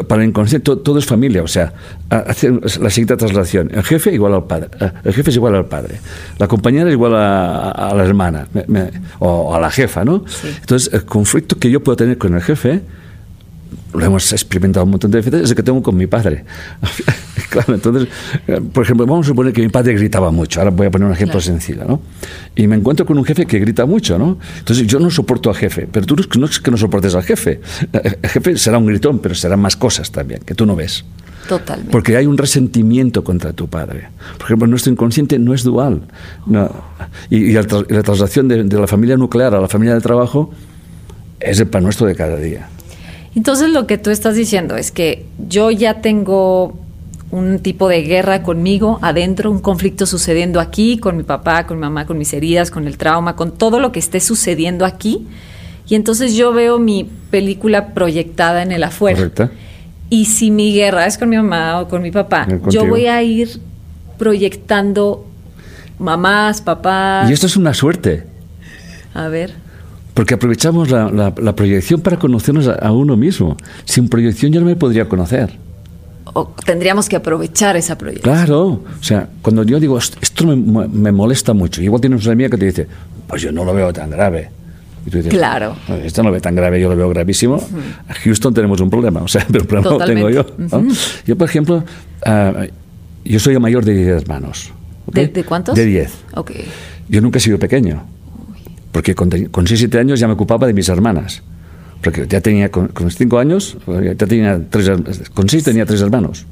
[0.08, 1.73] para el inconsciente todo, es familia, o sea,
[2.10, 3.71] la siguiente traslación.
[3.73, 5.99] El jefe igual al padre, eh, el jefe es igual al padre,
[6.38, 8.47] la compañera es igual a, la hermana
[9.19, 10.23] o a la jefa, ¿no?
[10.60, 12.82] Entonces, el conflicto que yo puedo tener con el jefe
[13.93, 16.43] lo hemos experimentado un montón de veces, es el que tengo con mi padre.
[17.49, 18.08] claro, entonces,
[18.47, 20.60] eh, por ejemplo, vamos a suponer que mi padre gritaba mucho.
[20.60, 22.01] Ahora voy a poner un ejemplo sencillo, ¿no?
[22.55, 24.38] Y me encuentro con un jefe que grita mucho, ¿no?
[24.60, 27.62] Entonces, yo no soporto al jefe, pero tú no es que no soportes al jefe.
[27.91, 31.05] El jefe será un gritón, pero serán más cosas también, que tú no ves.
[31.47, 31.91] Totalmente.
[31.91, 34.10] Porque hay un resentimiento contra tu padre.
[34.38, 36.01] Por ejemplo, nuestro inconsciente no es dual.
[37.29, 40.51] Y, la, traslación de, de la familia nuclear a la familia de trabajo
[41.39, 42.69] es el pan nuestro de cada día.
[43.36, 46.79] Entonces lo que tú estás diciendo es que yo ya tengo
[47.36, 51.82] un tipo de guerra conmigo adentro, un conflicto sucediendo aquí, con mi papá, con mi
[51.82, 55.28] mamá, con mis heridas, con el trauma, con todo lo que esté sucediendo aquí.
[55.88, 59.32] Y entonces yo veo mi película proyectada en el afuera.
[60.10, 63.21] Y si mi guerra es con mi mamá o con mi papá, yo voy a
[63.21, 63.60] ir
[64.17, 65.26] proyectando
[66.00, 67.30] mamás, papás.
[67.30, 68.24] Y esto es una suerte.
[69.13, 69.54] A ver.
[70.13, 73.58] Porque aprovechamos la, proyección para conocernos a, uno mismo.
[73.84, 75.58] Sin proyección yo no me podría conocer.
[76.38, 78.36] O tendríamos que aprovechar esa proyección.
[78.36, 78.84] Claro.
[79.00, 82.65] O sea, cuando yo digo, esto me, molesta mucho, igual tienes una amiga que te
[82.65, 82.88] dice,
[83.26, 84.50] pues yo no lo veo tan grave.
[85.06, 85.78] Y tú dices, claro.
[86.04, 87.56] Esto no lo ve tan grave, yo lo veo gravísimo.
[88.10, 90.45] A Houston tenemos un problema, o sea, pero el problema lo tengo yo.
[91.26, 91.86] Yo, por ejemplo,
[92.26, 92.65] ah,
[93.24, 94.74] yo soy el mayor de 10 hermanos.
[95.08, 95.74] ¿De, ¿De, cuántos?
[95.76, 96.12] De 10.
[96.34, 96.65] Okay.
[97.08, 98.04] Yo nunca he sido pequeño
[98.95, 101.43] porque con, con 6 7 años ya me ocupaba de mis hermanas.
[102.01, 104.91] Porque ya tenía, con, 5 años, ya tenía tres,
[105.34, 106.45] con 6 tenía tres hermanos.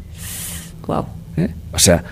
[0.87, 1.05] Wow.
[1.37, 1.49] ¿Eh?
[1.71, 2.03] O sea...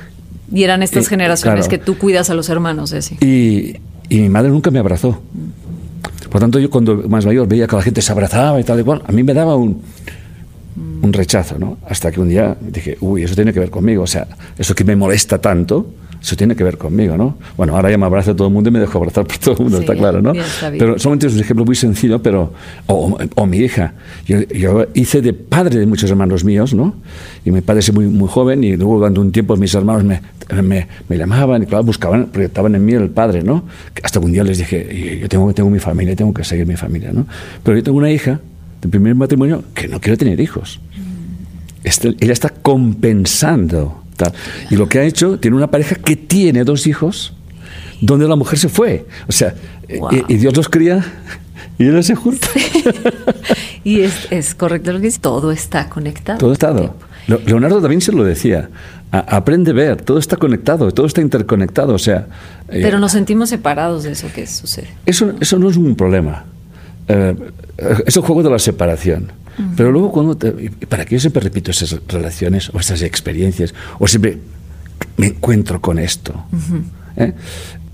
[0.53, 2.99] Y eran estas generaciones que tú cuidas a los hermanos, ¿eh?
[3.21, 3.77] Y,
[4.13, 5.21] y mi madre nunca me abrazó.
[6.29, 8.83] Por tanto, yo cuando más mayor veía que la gente se abrazaba y tal y
[8.83, 9.81] cual, a mí me daba un,
[11.01, 11.77] un rechazo, ¿no?
[11.87, 14.03] Hasta que un día dije, uy, eso tiene que ver conmigo.
[14.03, 17.35] O sea, eso que me molesta tanto, eso tiene que ver conmigo, ¿no?
[17.57, 19.61] Bueno, ahora ya me abraza todo el mundo y me dejo abrazar por todo el
[19.63, 20.33] mundo, está claro, ¿no?
[20.77, 22.53] pero solamente es un ejemplo muy sencillo, pero...
[22.85, 23.93] O, o, mi hija.
[24.27, 26.93] Yo, yo, hice de padre de muchos hermanos míos, ¿no?
[27.43, 30.21] Y mi padre es muy, muy joven y luego durante un tiempo mis hermanos me,
[30.61, 33.65] me, me llamaban y claro, buscaban, proyectaban en mí el padre, ¿no?
[34.03, 37.11] Hasta un día les dije, yo tengo, tengo mi familia, tengo que seguir mi familia,
[37.11, 37.25] ¿no?
[37.63, 38.39] Pero yo tengo una hija
[38.81, 40.79] de primer matrimonio que no quiere tener hijos.
[41.83, 44.01] Este, ella está compensando
[44.69, 47.33] y lo que ha hecho, tiene una pareja que tiene dos hijos,
[48.01, 49.05] donde la mujer se fue.
[49.27, 49.53] O sea,
[50.27, 51.03] y, Dios los cría
[51.77, 52.47] Y él se junta.
[53.83, 56.37] y es, correcto lo que dice, todo está conectado.
[56.37, 56.73] Todo está.
[57.27, 58.69] Leonardo da Vinci lo decía,
[59.11, 62.27] aprende a ver, todo está conectado, todo está interconectado, o sea...
[62.69, 64.87] Eh, Pero nos sentimos separados de eso que sucede.
[65.05, 66.45] Eso, eso no es un problema.
[67.07, 67.35] Eh,
[68.05, 69.31] es el juego de la separación.
[69.75, 70.37] Pero luego cuando...
[70.89, 73.73] ¿Para qué yo siempre repito esas relaciones o esas experiencias?
[73.99, 74.39] O siempre
[75.17, 76.45] me encuentro con esto.
[77.15, 77.33] ¿Eh?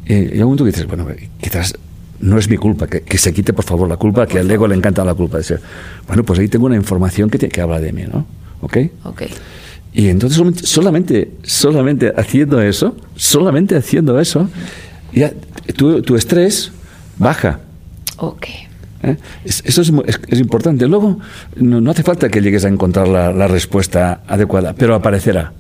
[0.06, 1.08] Y hay un momento que dices, bueno,
[1.42, 1.74] quizás
[2.20, 4.76] no es mi culpa, que, se quite por favor la culpa, que al ego le
[4.76, 5.38] encanta la culpa.
[5.38, 5.58] Dice,
[6.08, 8.26] bueno, pues ahí tengo una información que, que habla de mí, ¿no?
[8.62, 8.78] ¿Ok?
[9.04, 9.24] Ok.
[9.94, 14.50] Y entonces solamente, solamente haciendo eso, solamente haciendo eso,
[15.14, 15.32] ya
[15.76, 16.72] tu, tu estrés
[17.18, 17.60] baja.
[18.18, 18.46] Ok.
[19.04, 19.16] ¿Eh?
[19.46, 19.92] Eso es,
[20.28, 20.88] es, importante.
[20.88, 21.20] Luego,
[21.56, 25.54] no, hace falta que llegues a encontrar la, la respuesta adecuada, pero aparecerá.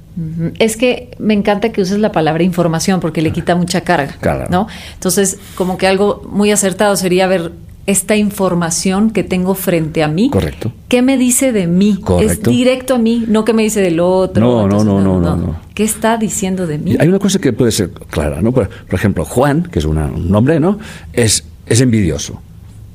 [0.57, 4.67] Es que me encanta que uses la palabra información porque le quita mucha carga, ¿no?
[4.95, 7.51] Entonces, como que algo muy acertado sería ver
[7.85, 10.29] esta información que tengo frente a mí.
[10.31, 10.73] Correcto.
[10.87, 11.99] ¿Qué me dice de mí?
[12.01, 12.49] Correcto.
[12.49, 14.43] Es directo a mí, no que me dice del otro.
[14.43, 16.97] No, no, no, no, no, ¿Qué está diciendo de mí?
[16.99, 18.51] hay una cosa que puede ser clara, ¿no?
[18.51, 20.79] Por, ejemplo, Juan, que es un nombre, ¿no?
[21.13, 22.41] Es, es envidioso.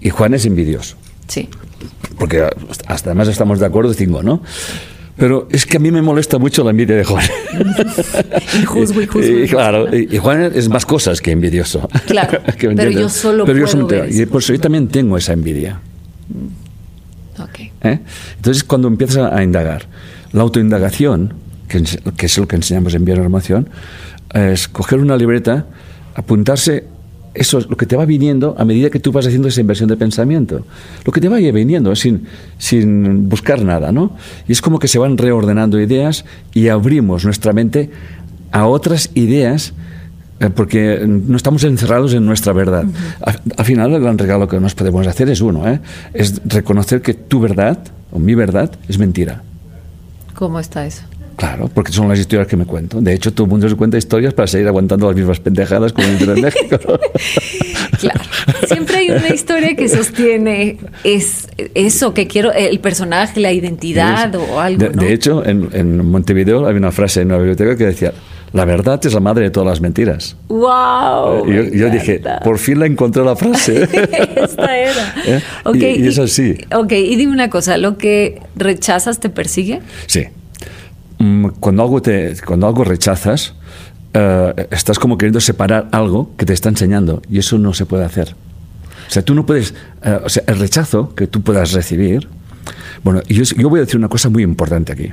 [0.03, 0.97] Y Juan es envidioso.
[1.29, 1.49] Sí.
[2.19, 2.47] Porque
[2.87, 4.43] hasta además estamos de acuerdo, cinco, ¿no?
[5.17, 7.25] Pero es que a mí me molesta mucho la envidia de Juan.
[9.15, 11.89] y, claro, y, Juan es más cosas que envidioso.
[12.07, 15.81] Claro, pero yo solo pero puedo yo Y por eso yo también tengo esa envidia.
[16.29, 17.73] Mm, okay.
[17.83, 18.01] ¿Eh?
[18.37, 19.87] Entonces, cuando empiezas a indagar,
[20.33, 21.35] la autoindagación,
[21.69, 21.85] que,
[22.17, 23.69] que es lo que enseñamos en Bionormación,
[24.35, 25.67] es coger una libreta,
[26.15, 26.85] apuntarse
[27.35, 29.89] eso es lo que te va viniendo a medida que tú vas haciendo esa inversión
[29.89, 30.65] de pensamiento.
[31.05, 32.27] Lo que te vaya viniendo sin,
[32.59, 34.17] sin buscar nada, ¿no?
[34.47, 37.91] Y es como que se van reordenando ideas y abrimos nuestra mente
[38.51, 39.73] a otras ideas
[40.41, 42.85] eh, porque no estamos encerrados en nuestra verdad.
[43.21, 45.81] al, final, el gran regalo que nos podemos hacer es uno, ¿eh?
[46.13, 47.79] es reconocer que tu verdad
[48.11, 49.43] o mi verdad es mentira.
[50.35, 51.05] ¿Cómo está eso?
[51.43, 53.01] Claro, porque son las historias que me cuento.
[53.01, 56.07] De hecho, todo el mundo se cuenta historias para seguir aguantando las mismas pendejadas como
[56.07, 56.79] en México.
[57.99, 58.21] claro.
[58.69, 64.61] Siempre hay una historia que sostiene es eso que quiero, el personaje, la identidad o
[64.61, 64.89] algo.
[64.89, 68.13] De, hecho, en, Montevideo había una frase en una biblioteca que decía:
[68.53, 70.37] La verdad es la madre de todas las mentiras.
[70.47, 71.45] ¡Wow!
[71.51, 73.83] Y yo, dije: Por fin la encontré la frase.
[74.37, 75.15] Esta era.
[75.27, 75.41] ¿Eh?
[75.75, 76.57] y, y, es así.
[76.73, 79.81] Ok, y dime una cosa: ¿lo que rechazas te persigue?
[80.07, 80.29] Sí.
[81.23, 83.55] Mm, cuando algo, te, cuando algo rechazas,
[84.13, 88.05] eh, estás como queriendo separar algo que te está enseñando y eso no se puede
[88.05, 88.35] hacer.
[89.07, 92.29] O sea, tú no puedes, eh, o sea, el rechazo que tú puedas recibir,
[93.05, 95.11] bueno, yo, yo voy a decir una cosa muy importante aquí.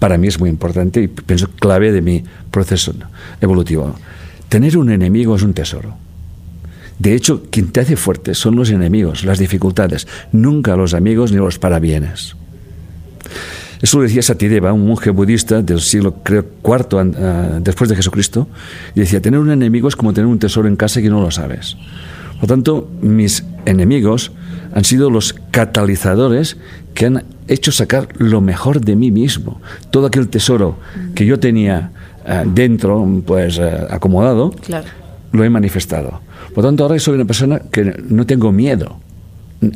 [0.00, 2.92] Para mí es muy importante y pienso clave de mi proceso
[3.40, 3.94] evolutivo.
[4.48, 5.94] Tener un enemigo es un tesoro.
[6.98, 11.38] De hecho, quien te hace fuerte son los enemigos, las dificultades, nunca los amigos ni
[11.38, 12.34] los parabienes.
[13.80, 18.48] Eso lo decía Satideva, un monje budista del siglo creo, cuarto ah, después de Jesucristo,
[18.94, 21.30] y decía, tener un enemigo es como tener un tesoro en casa que no lo
[21.30, 21.76] sabes.
[22.34, 24.32] Por lo tanto, mis enemigos
[24.72, 26.56] han sido los catalizadores
[26.94, 29.60] que han hecho sacar lo mejor de mí mismo.
[29.90, 30.78] Todo aquel tesoro
[31.14, 31.90] que yo tenía
[32.26, 34.54] ah, dentro, pues ah, acomodado,
[35.32, 36.20] lo he manifestado.
[36.54, 39.00] Por lo tanto, ahora soy una persona que no tengo miedo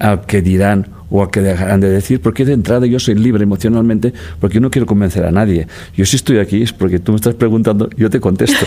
[0.00, 3.42] a que dirán o a que dejarán de decir, porque de entrada yo soy libre
[3.42, 5.68] emocionalmente, porque yo no quiero convencer a nadie.
[5.94, 8.64] Yo si estoy aquí es porque tú me estás preguntando, yo te contesto.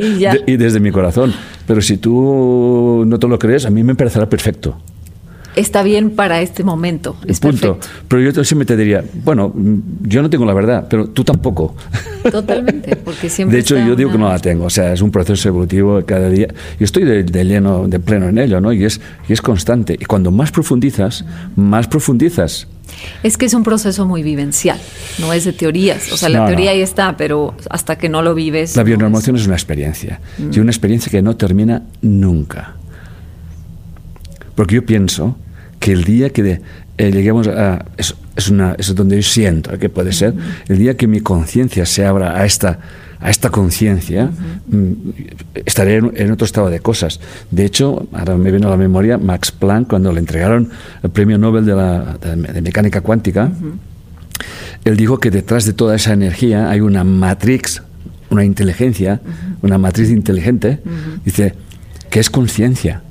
[0.46, 1.34] y, desde mi corazón.
[1.66, 4.78] Pero si tú no te lo crees, a mí me parecerá perfecto
[5.56, 7.16] está bien para este momento.
[7.26, 7.78] Es Punto.
[8.08, 9.52] Pero yo siempre te diría, bueno,
[10.02, 11.74] yo no tengo la verdad, pero tú tampoco.
[12.30, 13.56] Totalmente, porque siempre.
[13.56, 14.64] De hecho, yo digo que no la tengo.
[14.64, 16.48] O sea, es un proceso evolutivo cada día.
[16.78, 18.72] Y estoy de, lleno, de pleno en ello, ¿no?
[18.72, 19.96] Y es, y es constante.
[19.98, 21.24] Y cuando más profundizas,
[21.56, 22.66] más profundizas.
[23.22, 24.78] Es que es un proceso muy vivencial,
[25.20, 26.12] no es de teorías.
[26.12, 28.76] O sea, la teoría ahí está, pero hasta que no lo vives.
[28.76, 29.46] La bionormación es...
[29.46, 30.20] una experiencia.
[30.38, 30.60] Y mm.
[30.60, 32.74] una experiencia que no termina nunca.
[34.60, 35.38] Porque yo pienso
[35.78, 36.60] que el día que
[36.98, 37.82] eh, lleguemos a...
[37.96, 40.34] Es, es, una, es donde yo siento que puede ser.
[40.68, 42.78] El día que mi conciencia se abra a esta,
[43.20, 44.26] a esta conciencia,
[44.66, 44.92] mm,
[45.64, 47.20] estaré en, otro estado de cosas.
[47.50, 50.68] De hecho, ahora me viene a la memoria Max Planck cuando le entregaron
[51.02, 53.50] el premio Nobel de, la, de mecánica cuántica.
[54.84, 57.82] Él dijo que detrás de toda esa energía hay una matrix,
[58.28, 59.22] una inteligencia,
[59.62, 60.80] una matriz inteligente,
[61.24, 61.54] dice,
[62.10, 63.04] que es conciencia.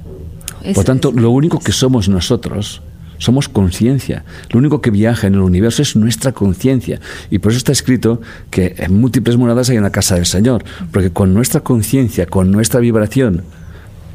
[0.75, 2.81] Por tanto, lo único que somos nosotros
[3.19, 4.23] somos conciencia.
[4.49, 6.99] Lo único que viaja en el universo es nuestra conciencia.
[7.29, 10.63] Y por eso está escrito que en múltiples moradas hay una casa del Señor.
[10.91, 13.43] Porque con nuestra conciencia, con nuestra vibración,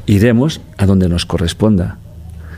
[0.07, 1.99] iremos a donde nos corresponda.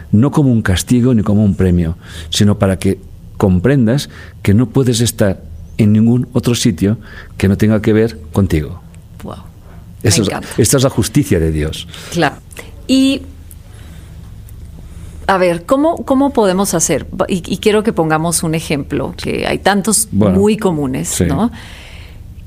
[0.10, 1.98] no como un castigo ni como un premio,
[2.30, 2.98] sino para que
[3.36, 4.10] comprendas
[4.42, 5.44] que no puedes estar
[5.78, 6.98] en ningún otro sitio
[7.36, 8.82] que no tenga que ver contigo.
[9.24, 9.36] Wow.
[10.02, 11.90] esta es la justicia de Dios.
[12.14, 12.38] Claro.
[12.88, 13.22] Y
[15.28, 17.06] a ver, ¿cómo, cómo podemos hacer?
[17.28, 21.52] Y, quiero que pongamos un ejemplo, que hay tantos muy comunes, ¿no?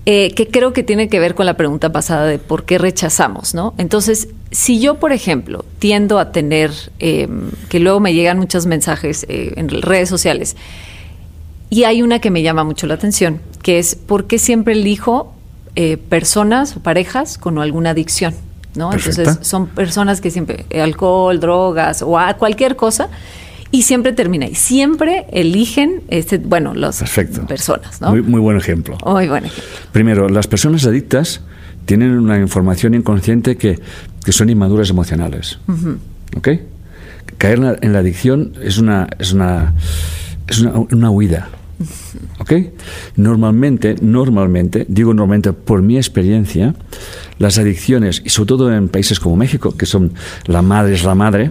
[0.06, 3.54] Eh, que creo que tiene que ver con la pregunta pasada de por qué rechazamos,
[3.54, 3.74] ¿no?
[3.76, 9.26] Entonces, si yo, por ejemplo, tiendo a tener, em, que luego me llegan muchos mensajes
[9.28, 10.56] eh, en redes sociales,
[11.68, 15.34] y hay una que me llama mucho la atención, que es por qué siempre elijo
[15.76, 18.34] eh, personas o parejas con alguna adicción.
[18.74, 18.92] ¿No?
[18.92, 23.09] Entonces son personas que siempre, alcohol, drogas o cualquier cosa,
[23.72, 27.02] y siempre termina y siempre eligen, este, bueno, las
[27.46, 28.11] personas, ¿no?
[28.11, 28.98] Muy, muy buen ejemplo.
[29.06, 29.72] Muy buen ejemplo.
[29.92, 31.40] Primero, las personas adictas
[31.85, 33.78] tienen una información inconsciente que,
[34.24, 35.59] que son inmaduras emocionales.
[36.37, 36.48] ¿Ok?
[37.38, 39.74] Caer en la, adicción es una, es una,
[40.46, 41.48] es una, una huida.
[42.38, 42.52] ¿Ok?
[43.16, 46.74] Normalmente, normalmente, digo normalmente por mi experiencia,
[47.38, 50.12] las adicciones, y sobre todo en países como México, que son
[50.46, 51.50] la madre es la madre,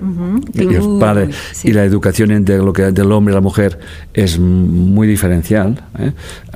[0.53, 1.29] y el padre,
[1.63, 3.79] y la educación entre lo que, del hombre y la mujer
[4.13, 5.83] es muy diferencial.
[5.97, 6.11] ¿eh?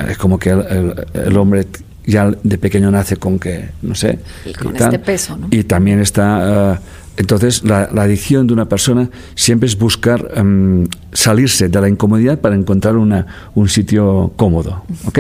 [0.09, 1.67] Es como que el, hombre
[2.05, 4.19] ya de pequeño nace con que, no sé.
[4.45, 5.47] Y con este peso, ¿no?
[5.49, 6.73] Y también está.
[6.73, 6.79] Eh,
[7.17, 12.56] entonces, la, adicción de una persona siempre es buscar em, salirse de la incomodidad para
[12.56, 14.84] encontrar una, un sitio cómodo.
[15.06, 15.19] ¿Ok?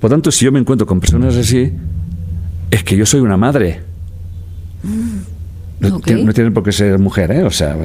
[0.00, 1.72] Por tanto, si yo me encuentro con personas así,
[2.70, 3.82] es que yo soy una madre.
[5.80, 7.44] No, tienen por qué ser mujer, ¿eh?
[7.44, 7.76] O sea,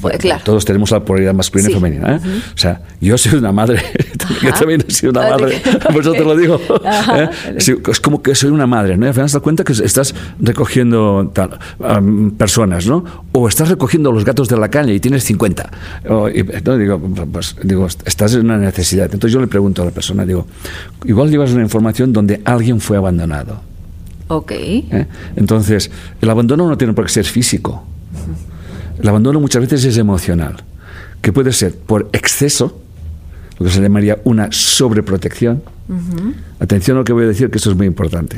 [0.00, 2.20] pues, todos tenemos la polaridad masculina y femenina, ¿eh?
[2.54, 3.80] O sea, yo soy una madre,
[4.42, 6.60] yo también he sido una madre, por eso te lo digo.
[7.14, 7.28] ¿eh?
[7.56, 9.06] es como que soy una madre, ¿no?
[9.06, 11.32] Y al final te das cuenta que estás recogiendo
[12.36, 13.04] personas, ¿no?
[13.32, 15.70] O estás recogiendo los gatos de la calle y tienes 50.
[16.78, 17.00] digo,
[17.32, 19.06] pues, digo, estás en una necesidad.
[19.06, 20.46] Entonces yo le pregunto a la persona, digo,
[21.04, 23.60] igual llevas una información donde alguien fue abandonado.
[24.28, 24.52] Ok.
[24.52, 25.06] ¿Eh?
[25.36, 27.84] Entonces, el abandono no tiene por qué ser físico.
[29.00, 30.56] El abandono muchas veces es emocional,
[31.20, 32.80] que puede ser por exceso,
[33.58, 35.62] lo que se llamaría una sobreprotección.
[36.58, 38.36] Atención a lo que voy a decir, que esto es muy importante.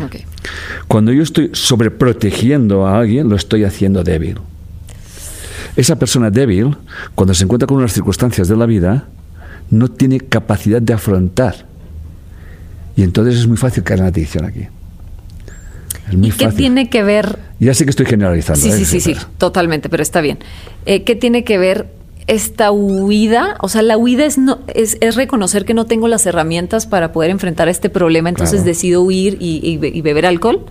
[0.88, 4.38] Cuando yo estoy sobreprotegiendo a alguien, lo estoy haciendo débil.
[5.76, 6.76] Esa persona débil,
[7.14, 9.08] cuando se encuentra con unas circunstancias de la vida,
[9.70, 11.66] no tiene capacidad de afrontar.
[12.96, 14.68] Y entonces es muy fácil caer en la adicción aquí.
[16.10, 17.38] ¿Y qué tiene que ver?
[17.58, 18.60] Ya sé que estoy generalizando.
[18.60, 18.72] Sí, ¿eh?
[18.72, 20.38] sí, sí, sí, totalmente, pero está bien.
[20.86, 21.88] Eh, ¿Qué tiene que ver
[22.26, 23.56] esta huida?
[23.60, 27.30] O sea, la huida es, no, es, reconocer que no tengo las herramientas para poder
[27.30, 30.64] enfrentar este problema, entonces decido huir y, beber alcohol.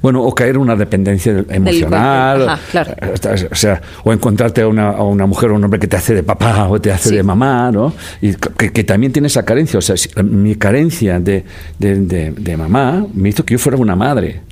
[0.00, 2.92] Bueno, o caer en una dependencia emocional, Ajá, claro.
[3.00, 6.14] Eh, o sea, o encontrarte a una, una, mujer o un hombre que te hace
[6.14, 7.92] de papá o te hace de mamá, ¿no?
[8.20, 11.44] Y que, también tiene esa carencia, o sea, mi carencia de,
[11.78, 14.51] de mamá me hizo que yo fuera una madre.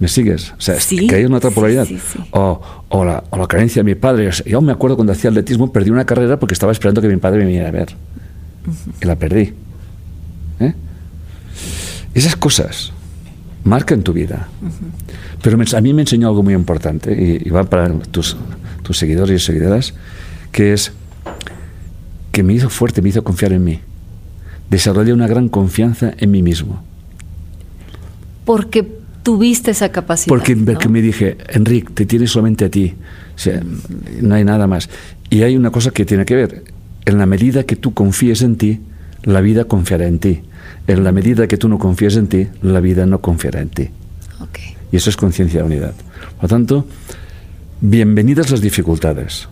[0.00, 0.52] ¿Me sigues?
[0.56, 1.86] O sea, que hay una otra polaridad.
[2.30, 4.30] o, o, la, o, la, carencia de mi padre.
[4.46, 7.40] yo me acuerdo cuando hacía atletismo, perdí una carrera porque estaba esperando que mi padre
[7.40, 7.88] me viniera a ver.
[9.02, 9.54] Y la perdí.
[10.60, 10.74] ¿Eh?
[12.14, 12.92] Esas cosas
[13.64, 14.48] marcan tu vida.
[15.42, 18.36] Pero a mí me enseñó algo muy importante, y, va para tus,
[18.82, 19.94] tus seguidores y seguidoras,
[20.52, 20.92] que es
[22.32, 23.80] que me hizo fuerte, me hizo confiar en mí.
[24.70, 26.82] Desarrollé una gran confianza en mí mismo.
[28.44, 28.97] Porque
[29.28, 30.28] tuviste esa capacidad.
[30.28, 32.94] Porque, me dije, Enrique, te tienes solamente a ti,
[34.22, 34.88] no hay nada más.
[35.28, 36.64] Y hay una cosa que tiene que ver,
[37.04, 38.80] en la medida que tú confíes en ti,
[39.24, 40.40] la vida confiará en ti.
[40.86, 43.90] En la medida que tú no confíes en ti, la vida no confiará en ti.
[44.90, 45.92] Y eso es conciencia de unidad.
[46.36, 46.86] Por lo tanto,
[47.82, 49.46] bienvenidas las dificultades.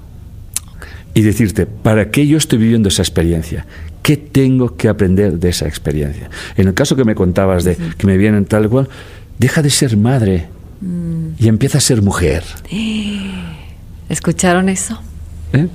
[1.12, 3.66] Y decirte, ¿para qué yo estoy viviendo esa experiencia?
[4.02, 6.30] ¿Qué tengo que aprender de esa experiencia?
[6.56, 8.88] En el caso que me contabas de que me vienen tal cual,
[9.38, 10.48] deja de ser madre
[10.80, 11.28] mm.
[11.38, 12.44] y empieza a ser mujer.
[14.08, 15.00] ¿Escucharon eso?
[15.52, 15.68] ¿Eh?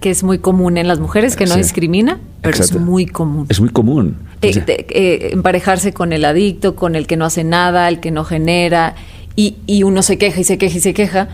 [0.00, 3.46] Que es muy común en las mujeres, que no discrimina, pero es muy común.
[3.48, 4.16] Es muy común.
[4.42, 8.24] Eh, eh, emparejarse con el adicto, con el que no hace nada, el que no
[8.24, 8.96] genera,
[9.36, 11.28] y, y uno se queja y se queja y se queja,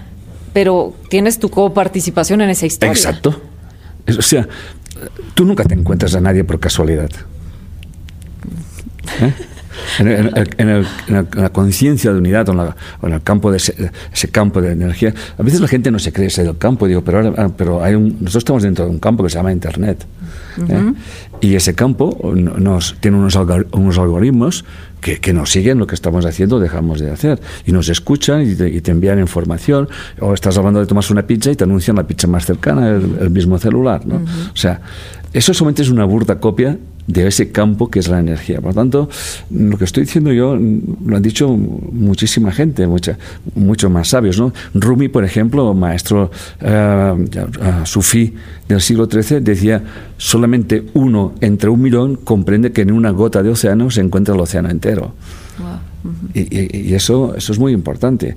[0.52, 2.92] pero tienes tu coparticipación en esa historia.
[2.92, 3.40] Exacto.
[4.16, 4.48] O sea,
[5.34, 7.10] tú nunca te encuentras a nadie por casualidad.
[9.20, 9.34] ¿Eh?
[9.98, 10.84] En,
[11.34, 15.14] la conciencia de unidad o en, el campo de ese, campo de energía.
[15.38, 17.94] A veces la gente no se cree ese del campo, digo, pero, ahora, pero hay
[17.94, 20.04] un, nosotros estamos dentro de un campo que se llama Internet.
[20.68, 20.92] ¿eh?
[21.40, 23.36] Y ese campo nos, tiene unos,
[23.72, 24.64] unos algoritmos
[25.00, 27.40] que, que, nos siguen lo que estamos haciendo o dejamos de hacer.
[27.66, 29.88] Y nos escuchan y te, envían información.
[30.20, 33.30] O estás hablando de tomarse una pizza y te anuncian la pizza más cercana, el,
[33.30, 34.06] mismo celular.
[34.06, 34.16] ¿no?
[34.16, 34.80] O sea,
[35.32, 36.76] eso solamente es una burda copia
[37.12, 38.60] de ese campo que es la energía.
[38.60, 39.08] Por lo tanto,
[39.50, 43.18] lo que estoy diciendo yo lo han dicho muchísima gente, mucha,
[43.54, 44.38] muchos más sabios.
[44.38, 44.52] ¿no?
[44.74, 46.30] Rumi, por ejemplo, maestro
[46.62, 48.34] uh, sufí
[48.68, 49.82] del siglo XIII, decía,
[50.16, 54.40] solamente uno entre un millón comprende que en una gota de océano se encuentra el
[54.40, 55.14] océano entero.
[56.34, 58.36] y, eso, eso es muy importante.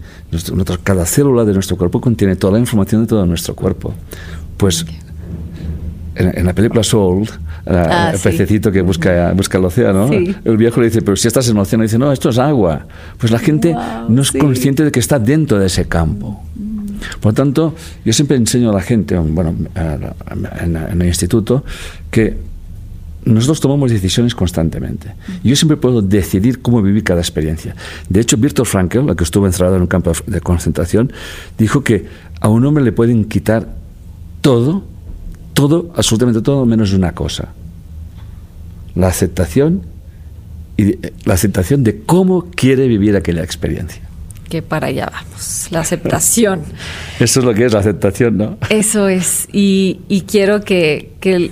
[0.84, 3.94] cada célula de nuestro cuerpo contiene toda la información de todo nuestro cuerpo.
[4.58, 4.86] Pues
[6.16, 7.28] en, la película Soul,
[7.66, 11.48] ah, el pececito que busca, busca el océano, el viejo le dice, pero si estás
[11.50, 12.86] en el océano, dice, no, esto es agua.
[13.18, 13.76] Pues la gente
[14.08, 16.44] no es consciente de que está dentro de ese campo.
[17.20, 21.64] Por lo tanto, yo siempre enseño a la gente, bueno, en, el instituto,
[22.10, 22.38] que
[23.26, 25.14] nosotros tomamos decisiones constantemente.
[25.44, 27.76] Yo siempre puedo decidir cómo vivir cada experiencia.
[28.10, 31.12] De hecho, Viktor Frankl, el que estuvo encerrado en un campo de concentración,
[31.58, 32.06] dijo que
[32.42, 33.68] a un hombre le pueden quitar
[34.42, 34.84] todo
[35.54, 37.54] todo, absolutamente todo, menos una cosa.
[38.96, 39.84] La aceptación
[40.78, 44.02] y la aceptación de cómo quiere vivir aquella experiencia.
[44.50, 46.62] Que para allá vamos, la aceptación.
[47.20, 48.58] Eso es lo que es la aceptación, ¿no?
[48.70, 51.12] Eso es, y, quiero que,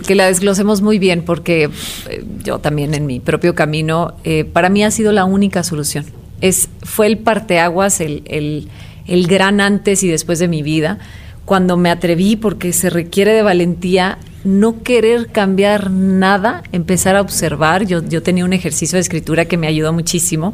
[0.09, 1.69] la desglosemos muy bien, porque
[2.09, 6.05] eh, yo también en mi propio camino, eh, para mí ha sido la única solución.
[6.41, 8.67] Es, fue el parteaguas, el, el,
[9.07, 10.99] el gran antes y después de mi vida
[11.45, 17.85] cuando me atreví, porque se requiere de valentía, no querer cambiar nada, empezar a observar.
[17.85, 20.53] Yo, yo tenía un ejercicio de escritura que me ayudó muchísimo,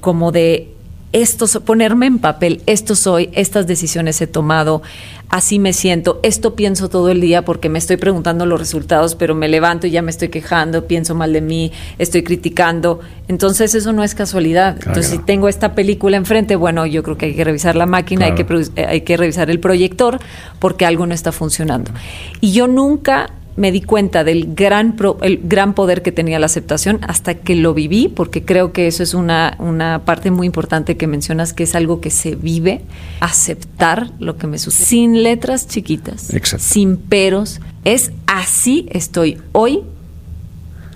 [0.00, 0.68] como de
[1.12, 4.82] esto, ponerme en papel, esto soy, estas decisiones he tomado,
[5.28, 9.34] así me siento, esto pienso todo el día porque me estoy preguntando los resultados, pero
[9.34, 13.00] me levanto y ya me estoy quejando, pienso mal de mí, estoy criticando.
[13.28, 14.76] Entonces eso no es casualidad.
[14.76, 18.26] Entonces si tengo esta película enfrente, bueno, yo creo que hay que revisar la máquina,
[18.26, 18.46] hay, que,
[18.76, 20.18] eh, hay que revisar el proyector
[20.58, 21.90] porque algo no está funcionando.
[22.40, 23.30] Y yo nunca
[23.60, 27.74] me di cuenta del gran, el gran poder que tenía la aceptación hasta que lo
[27.74, 31.74] viví, porque creo que eso es una, una parte muy importante que mencionas, que es
[31.74, 32.80] algo que se vive,
[33.20, 39.82] aceptar lo que me sucede, sin letras chiquitas, sin peros, es así estoy hoy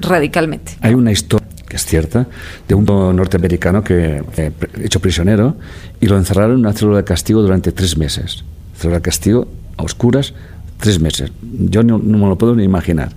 [0.01, 0.73] radicalmente.
[0.81, 2.27] Hay una historia que es cierta,
[2.67, 4.53] de un norteamericano que fue
[4.83, 5.57] hecho prisionero
[6.01, 8.43] y lo encerraron en una célula de castigo durante tres meses.
[8.75, 10.33] Célula de castigo a oscuras,
[10.79, 11.33] Tres meses.
[11.43, 13.13] Yo no, me lo puedo ni imaginar.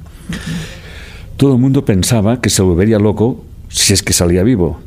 [1.37, 4.79] Todo el mundo pensaba que se volvería loco si es que salía vivo.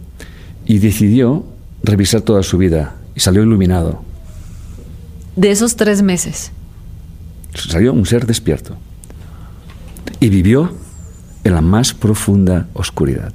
[0.67, 1.45] Y decidió
[1.83, 4.03] revisar toda su vida y salió iluminado.
[5.37, 6.53] De esos tres meses.
[7.55, 8.77] Salió un ser despierto.
[10.21, 10.73] Y vivió
[11.45, 13.33] en la más profunda oscuridad.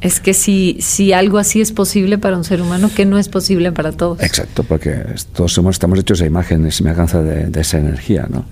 [0.00, 3.28] Es que si, si algo así es posible para un ser humano, que no es
[3.28, 4.20] posible para todos.
[4.22, 8.46] Exacto, porque todos somos, estamos hechos de imágenes y semejanza de, de, esa energía, ¿no?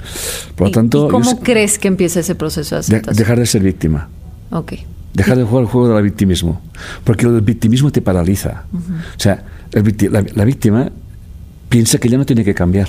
[0.57, 3.16] Por lo tanto, ¿Cómo crees que empieza ese proceso de aceptación?
[3.16, 4.09] dejar de ser víctima.
[4.51, 4.74] Ok.
[5.14, 6.61] Dejar de jugar el juego del victimismo.
[7.05, 8.64] Porque el victimismo te paraliza.
[8.72, 9.42] O sea,
[9.72, 10.90] la, la víctima
[11.68, 12.88] piensa que ya no tiene que cambiar.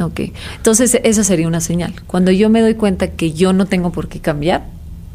[0.00, 0.20] Ok.
[0.56, 1.94] Entonces, esa sería una señal.
[2.06, 4.66] Cuando yo me doy cuenta que yo no tengo por qué cambiar,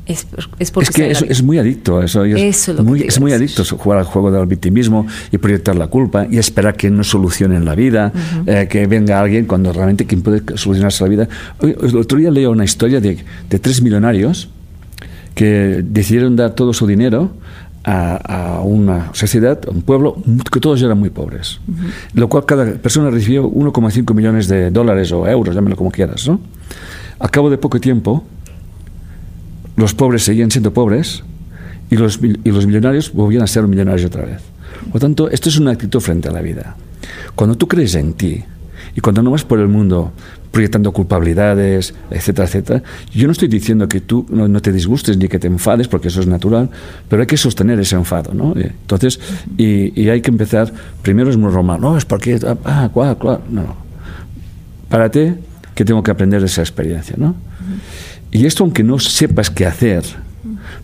[0.06, 0.28] es,
[0.60, 4.46] es, que es, muy adicto eso, es, muy, es muy adicto jugar al juego del
[4.48, 8.12] victimismo y proyectar la culpa y esperar que no solucionen la vida
[8.46, 11.30] eh, que venga alguien cuando realmente quien puede solucionarse la vida
[11.62, 13.18] el otro día leo una historia de,
[13.50, 14.50] de tres millonarios
[15.36, 17.32] que decidieron dar todo su dinero
[17.86, 20.16] a, una sociedad, a un pueblo,
[20.52, 21.60] que todos eran muy pobres.
[22.14, 26.28] Lo cual cada persona recibió 1,5 millones de dólares o euros, llámelo como quieras.
[26.28, 26.40] ¿no?
[27.20, 28.24] Al cabo de poco tiempo,
[29.76, 31.24] los pobres seguían siendo pobres
[31.90, 34.42] y los, y los millonarios volvían a ser millonarios otra vez.
[34.86, 36.76] Por lo tanto, esto es una actitud frente a la vida.
[37.36, 38.44] Cuando tú crees en ti
[38.96, 40.12] y cuando no vas por el mundo
[40.52, 45.40] proyectando culpabilidades, etcétera, etcétera, yo no estoy diciendo que tú no, te disgustes ni que
[45.40, 46.70] te enfades, porque eso es natural,
[47.10, 48.54] pero hay que sostener ese enfado, ¿no?
[48.56, 49.20] Entonces,
[49.58, 50.72] y, hay que empezar,
[51.02, 53.76] primero es muy normal, no, es porque, ah, claro, claro, no.
[54.90, 55.40] Párate,
[55.74, 57.36] que tengo que aprender de esa experiencia, ¿no?
[58.34, 60.04] Y esto aunque no sepas qué hacer,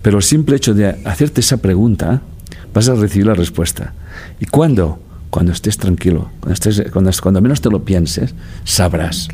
[0.04, 2.22] pero el simple hecho de hacerte esa pregunta,
[2.74, 3.94] vas a recibir la respuesta.
[4.40, 5.00] ¿Y cuándo?
[5.32, 9.28] Cuando estés tranquilo, cuando, estés, cuando, cuando menos te lo pienses, sabrás.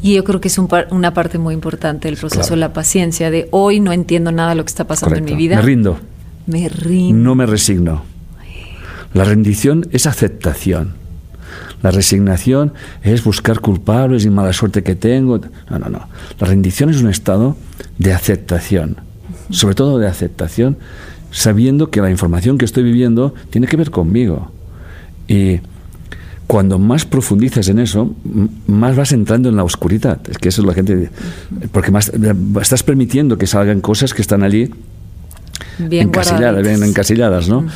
[0.00, 3.80] Y yo creo que es una parte muy importante del proceso, la paciencia, de hoy
[3.80, 5.56] no entiendo nada de lo que está pasando en mi vida.
[5.56, 5.98] Me rindo.
[6.46, 7.18] Me rindo.
[7.20, 8.04] No me resigno.
[9.12, 11.01] La rendición es aceptación.
[11.82, 12.72] La resignación
[13.02, 15.38] es buscar culpables y mala suerte que tengo.
[15.70, 16.08] No, no, no.
[16.38, 17.56] La rendición es un estado
[17.98, 18.96] de aceptación,
[19.50, 20.78] sobre todo de aceptación,
[21.30, 24.52] sabiendo que la información que estoy viviendo tiene que ver conmigo.
[25.26, 25.60] Y
[26.46, 28.14] cuando más profundizas en eso,
[28.66, 30.20] más vas entrando en la oscuridad.
[30.28, 31.10] Es que eso es la gente.
[31.72, 32.12] Porque más
[32.60, 34.70] estás permitiendo que salgan cosas que están allí
[35.78, 37.66] bien encasilladas, bien encasilladas, ¿no?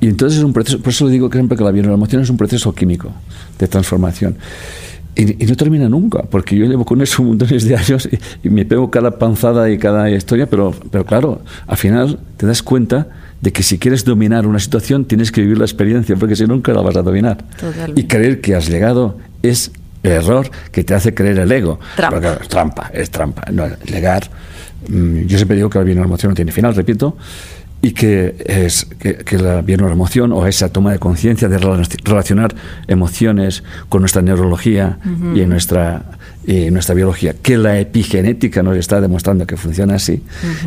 [0.00, 2.36] Y entonces es un proceso, por eso digo que siempre que la emoción es un
[2.36, 3.10] proceso químico
[3.58, 4.36] de transformación.
[5.16, 8.08] Y, no termina nunca, porque yo llevo con eso montones de años
[8.42, 12.62] y, me pego cada panzada y cada historia, pero, pero claro, al final te das
[12.62, 13.06] cuenta
[13.40, 16.72] de que si quieres dominar una situación tienes que vivir la experiencia, porque si nunca
[16.72, 17.44] la vas a dominar.
[17.94, 19.70] Y creer que has llegado es
[20.02, 21.78] el error que te hace creer el ego.
[21.96, 22.38] Trampa.
[22.48, 23.44] trampa, es trampa.
[23.52, 24.24] No, llegar,
[24.88, 27.16] yo siempre digo que la emoción no tiene final, repito,
[27.84, 32.54] y que, es, que, la emoción o esa toma de conciencia de relacionar
[32.88, 34.98] emociones con nuestra neurología
[35.34, 36.02] y en nuestra,
[36.46, 40.22] y nuestra biología, que la epigenética nos está demostrando que funciona así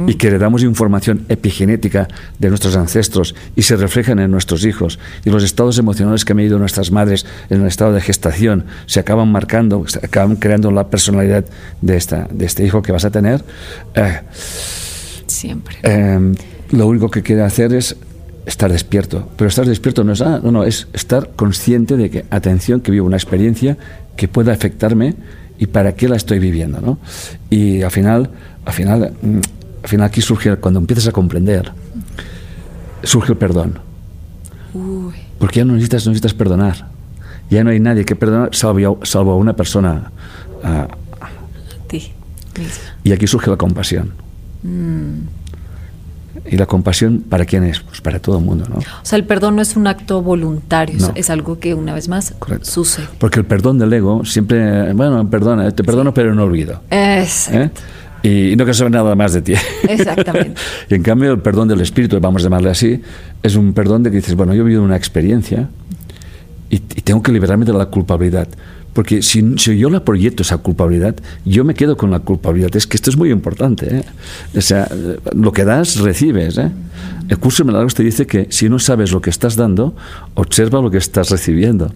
[0.05, 2.07] y que le damos información epigenética
[2.37, 6.37] de nuestros ancestros y se reflejan en nuestros hijos y los estados emocionales que han
[6.37, 10.87] vivido nuestras madres en el estado de gestación se acaban marcando, se acaban creando la
[10.91, 11.45] personalidad
[11.81, 13.43] de, esta, de este hijo que vas a tener.
[13.95, 14.19] Eh,
[15.25, 15.77] Siempre.
[15.81, 16.35] Em,
[16.71, 17.95] lo único que quiere hacer es
[18.45, 19.27] estar despierto.
[19.35, 22.91] Pero estar despierto no es, ah, no, no, es estar consciente de que, atención, que
[22.91, 23.77] vivo una experiencia
[24.15, 25.15] que pueda afectarme
[25.59, 26.79] y para qué la estoy viviendo.
[26.81, 26.97] ¿no?
[27.49, 28.29] Y al final,
[28.65, 29.39] al final, mm,
[29.83, 31.71] al final aquí surge, cuando empiezas a comprender,
[33.03, 33.79] surge el perdón.
[35.39, 36.87] Porque ya no necesitas, necesitas perdonar.
[37.49, 40.11] Ya no hay nadie que perdonar salvo, salvo a una persona.
[40.63, 40.87] A,
[41.87, 42.11] ti.
[43.03, 44.13] Y aquí surge la compasión.
[44.63, 45.46] Mm.
[46.45, 47.79] ¿Y la compasión para quién es?
[47.79, 48.77] Pues para todo el mundo, ¿no?
[48.77, 52.33] O sea, el perdón no es un acto voluntario, es algo que una vez más
[52.61, 53.07] sucede.
[53.19, 56.81] Porque el perdón del ego siempre, bueno, perdona, te perdono pero no olvido.
[56.89, 57.81] Exacto.
[58.23, 58.51] ¿Eh?
[58.51, 59.53] Y, no quiero saber nada más de ti.
[59.87, 60.59] Exactamente.
[60.89, 63.01] y en cambio el perdón del espíritu, vamos a llamarle así,
[63.43, 65.69] es un perdón de que dices, bueno, yo he vivido una experiencia
[66.69, 68.47] y, y tengo que liberarme de la culpabilidad.
[68.93, 71.15] Porque si, yo la proyecto esa culpabilidad,
[71.45, 72.75] yo me quedo con la culpabilidad.
[72.75, 73.97] Es que esto es muy importante.
[73.97, 74.03] ¿eh?
[74.55, 74.89] O sea,
[75.33, 76.57] lo que das, recibes.
[76.57, 76.71] ¿eh?
[77.29, 79.95] El curso de milagros te dice que si no sabes lo que estás dando,
[80.33, 81.91] observa lo que estás recibiendo.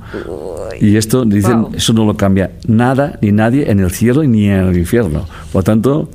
[0.79, 4.67] Y esto, dicen, eso no lo cambia nada ni nadie en el cielo ni en
[4.67, 5.27] el infierno.
[5.51, 6.09] Por lo tanto,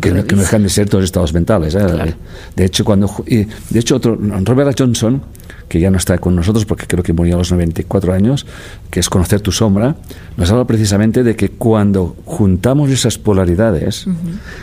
[0.00, 1.74] que, no, dejan de ser todos estados mentales.
[1.74, 2.14] ¿eh?
[2.54, 5.22] De hecho, cuando de hecho otro Robert Johnson
[5.68, 8.46] que ya no está con nosotros porque creo que murió a los 94 años,
[8.90, 9.96] que es Conocer tu sombra,
[10.36, 14.06] nos habla precisamente de que cuando juntamos esas polaridades,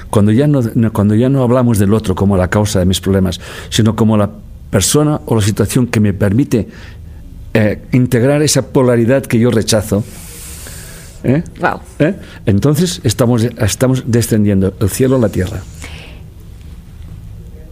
[0.10, 3.40] cuando, ya no, cuando ya no hablamos del otro como la causa de mis problemas,
[3.70, 4.30] sino como la
[4.70, 6.68] persona o la situación que me permite
[7.54, 10.04] eh, integrar esa polaridad que yo rechazo,
[11.24, 11.44] ¿eh?
[12.00, 12.16] ¿Eh?
[12.46, 15.62] Entonces estamos, estamos descendiendo el cielo a la tierra.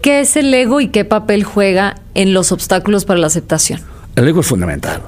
[0.01, 3.81] ¿Qué es el ego y qué papel juega en los obstáculos para la aceptación?
[4.15, 5.01] El ego es fundamental.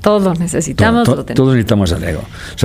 [0.00, 1.04] Todos necesitamos.
[1.04, 2.22] todos necesitamos el ego.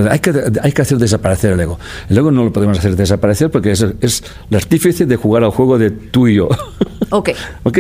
[0.10, 1.78] hay, que, hay que hacer desaparecer el ego.
[2.10, 5.52] El ego no lo podemos hacer desaparecer porque es, es el artífice de jugar al
[5.52, 6.50] juego de tú y yo.
[7.12, 7.30] Ok.
[7.64, 7.78] ok.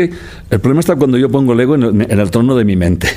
[0.52, 3.08] El problema está cuando yo pongo el ego en el, trono de mi mente.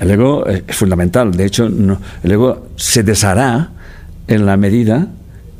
[0.00, 1.32] El ego es fundamental.
[1.32, 3.70] De hecho, no, el ego se deshará
[4.28, 5.08] en la medida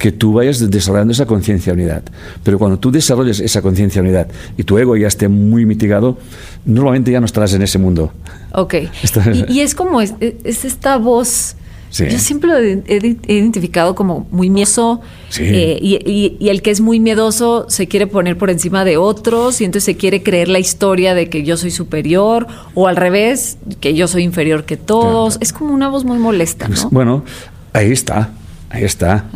[0.05, 2.03] que tú vayas desarrollando esa conciencia unidad.
[2.43, 6.19] Pero cuando tú desarrolles esa conciencia unidad y tu ego ya esté muy mitigado,
[6.67, 8.13] normalmente ya no estarás en ese mundo.
[8.53, 8.75] Ok.
[9.49, 10.13] Y, es como, es,
[10.45, 11.57] esta voz...
[11.91, 15.01] Yo siempre lo he, identificado como muy miedoso
[15.39, 19.65] eh, y, el que es muy miedoso se quiere poner por encima de otros y
[19.65, 23.95] entonces se quiere creer la historia de que yo soy superior o al revés, que
[23.95, 25.39] yo soy inferior que todos.
[25.41, 26.91] Es como una voz muy molesta, ¿no?
[26.91, 27.25] Bueno,
[27.73, 28.33] ahí está.
[28.75, 29.27] Ahí está.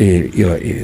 [0.00, 0.42] Y,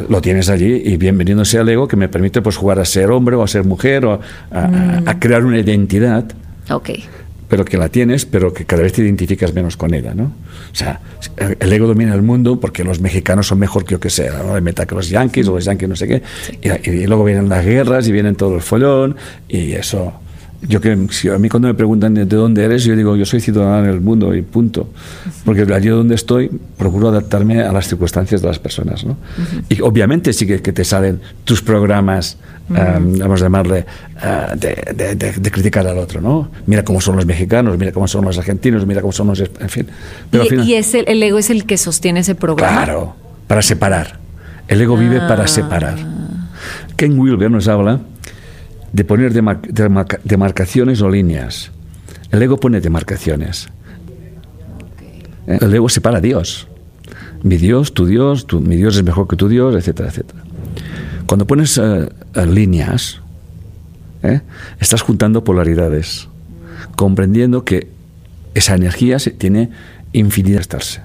[0.09, 3.11] lo tienes allí y bienvenido sea el ego que me permite pues jugar a ser
[3.11, 4.21] hombre o a ser mujer o
[4.53, 5.19] a, mm.
[5.19, 6.25] crear una identidad.
[6.71, 6.91] Ok.
[7.49, 10.25] Pero que la tienes, pero que cada vez te identificas menos con ella, ¿no?
[10.25, 11.01] O sea,
[11.59, 14.61] el ego domina el mundo porque los mexicanos son mejor que yo que sea, ¿no?
[14.61, 16.23] meta que los yanquis o los yanquis no sé qué.
[16.62, 19.17] Y, y, luego vienen las guerras y vienen todo el follón
[19.49, 20.21] y eso
[20.69, 23.41] yo que si a mí cuando me preguntan de dónde eres, yo digo, yo soy
[23.41, 24.89] ciudadano del mundo y punto.
[25.45, 29.05] Porque allí donde estoy procuro adaptarme a las circunstancias de las personas.
[29.05, 29.17] ¿no?
[29.69, 32.39] Y obviamente sí que, que, te salen tus programas,
[32.71, 33.87] em, vamos a llamarle,
[34.23, 36.21] eh, de, de, criticar al otro.
[36.21, 36.51] ¿no?
[36.67, 39.41] Mira cómo son los mexicanos, mira cómo son los argentinos, mira cómo son los...
[39.41, 39.87] En fin.
[40.31, 42.85] Pero ¿Y, y es el, ego es el que sostiene ese programa?
[42.85, 44.19] Claro para separar.
[44.69, 45.49] El ego vive para ah.
[45.49, 45.97] separar.
[46.97, 48.01] Ken Wilber nos habla
[48.95, 51.72] de poner demarcaciones o líneas.
[52.30, 53.68] El ego pone demarcaciones.
[55.49, 56.68] El ego separa a Dios.
[57.42, 60.45] Mi Dios, tu Dios, mi Dios es mejor que tu Dios, etcétera, etcétera.
[61.26, 63.20] Cuando pones eh, eh, líneas,
[64.22, 64.42] ¿eh?
[64.78, 66.28] estás juntando polaridades,
[66.95, 67.88] comprendiendo que
[68.55, 69.70] esa energía tiene
[70.12, 71.03] infinidad de estarse.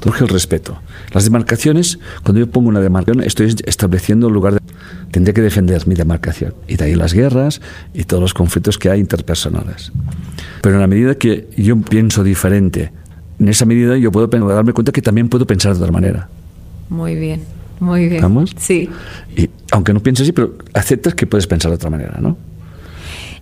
[0.00, 0.78] Surge el respeto.
[1.12, 4.60] Las demarcaciones, cuando yo pongo una demarcación, estoy estableciendo un lugar de...
[5.14, 6.54] Tendré que defender mi demarcación.
[6.66, 7.60] Y de ahí las guerras
[7.94, 9.92] y todos los conflictos que hay interpersonales.
[10.60, 12.90] Pero en la medida que yo pienso diferente,
[13.38, 16.28] en esa medida yo puedo darme cuenta que también puedo pensar de otra manera.
[16.88, 17.44] Muy bien,
[17.78, 18.22] muy bien.
[18.22, 18.56] ¿Vamos?
[18.58, 18.90] Sí.
[19.36, 22.36] Y aunque no pienses así, pero aceptas que puedes pensar de otra manera, ¿no?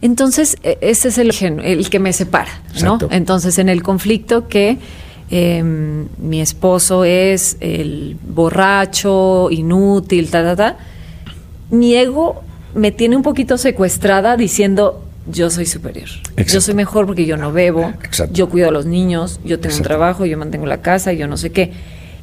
[0.03, 1.31] Entonces, e, ese es el,
[1.64, 2.53] el que me separa,
[2.83, 2.99] ¿no?
[3.11, 4.77] Entonces, en el conflicto que
[5.31, 10.77] em, mi esposo es el borracho, inútil, ta, ta, ta,
[11.73, 12.43] mi ego
[12.75, 16.09] me tiene un poquito secuestrada diciendo, yo soy superior.
[16.47, 17.93] Yo soy mejor porque yo no bebo,
[18.31, 21.37] yo cuido a los niños, yo tengo un trabajo, yo mantengo la casa, yo no
[21.37, 21.73] sé qué.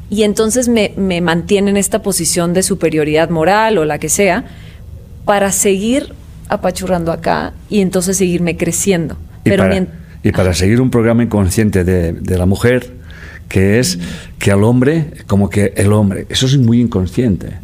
[0.09, 4.45] Y entonces me, me mantiene en esta posición de superioridad moral o la que sea
[5.25, 6.13] para seguir
[6.47, 9.17] apachurrando acá y entonces seguirme creciendo.
[9.45, 9.87] Y Pero para,
[10.23, 12.98] y para seguir un programa inconsciente de, de la mujer,
[13.49, 13.99] que es
[14.37, 17.57] que al hombre, como que el hombre, eso es muy inconsciente,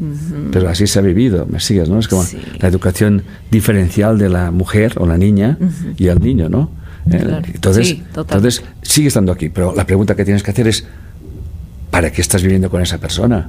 [0.51, 1.99] pero así se ha vivido, me sigues, ¿no?
[1.99, 2.25] Es como
[2.59, 5.57] la educación diferencial de la mujer o la niña
[5.95, 6.71] y al niño, ¿no?
[7.11, 10.85] Eh, entonces, entonces, sigue estando aquí, pero la pregunta que tienes que hacer es,
[11.91, 13.47] ¿para qué estás viviendo con esa persona?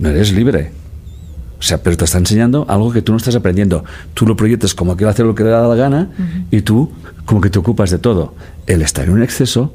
[0.00, 0.72] No eres libre.
[1.60, 3.84] O sea, pero te está enseñando algo que tú no estás aprendiendo.
[4.14, 6.08] Tú lo proyectas como que va a hacer lo que le da la gana
[6.50, 6.90] y tú
[7.26, 8.34] como que te ocupas de todo.
[8.66, 9.74] Él está en un exceso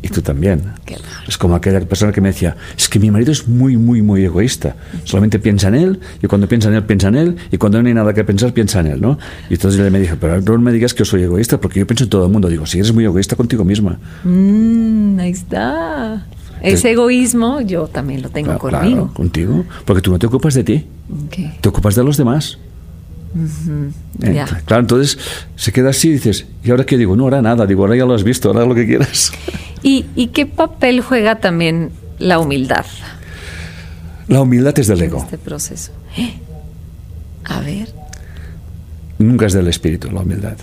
[0.00, 0.62] y tú también.
[1.26, 4.24] Es como aquella persona que me decía, es que mi marido es muy, muy, muy
[4.24, 4.76] egoísta.
[5.02, 7.88] Solamente piensa en él y cuando piensa en él, piensa en él y cuando no
[7.88, 9.18] hay nada que pensar, piensa en él, ¿no?
[9.50, 11.86] Y entonces él me dijo, pero no me digas que yo soy egoísta porque yo
[11.86, 12.48] pienso en todo el mundo.
[12.48, 13.98] Digo, si eres muy egoísta contigo misma.
[14.22, 16.24] Mm, ahí está.
[16.62, 19.12] Ese egoísmo yo también lo tengo conmigo.
[19.14, 20.86] contigo, porque tú no te ocupas de ti,
[21.60, 22.58] te ocupas de los demás.
[24.22, 25.18] Eh, claro, entonces
[25.54, 27.14] se queda así y dices, ¿y ahora qué digo?
[27.14, 29.32] No, ahora nada, digo, ahora ya lo has visto, ahora lo que quieras.
[29.82, 32.86] ¿Y, ¿Y, qué papel juega también la humildad?
[34.26, 35.18] La humildad es del ego.
[35.18, 35.92] Este proceso.
[37.44, 37.88] A ver.
[39.18, 40.56] Nunca es del espíritu la humildad.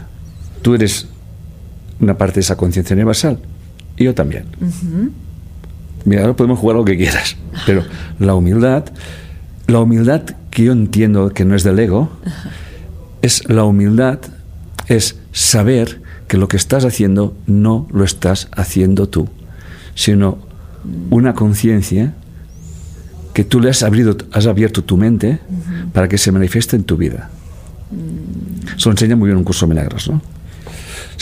[0.61, 1.07] Tú eres
[1.99, 3.39] una parte de esa conciencia universal
[3.97, 4.45] y yo también.
[6.05, 7.35] Mira, ahora podemos jugar lo que quieras,
[7.65, 7.83] pero
[8.19, 8.85] la humildad,
[9.67, 12.09] la humildad que yo entiendo que no es del ego,
[13.21, 14.19] es la humildad,
[14.87, 19.27] es saber que lo que estás haciendo no lo estás haciendo tú,
[19.95, 20.37] sino
[21.09, 22.13] una conciencia
[23.33, 25.39] que tú le has, has abierto tu mente
[25.91, 27.29] para que se manifieste en tu vida.
[28.77, 30.21] Eso lo enseña muy bien un curso de milagros, ¿no?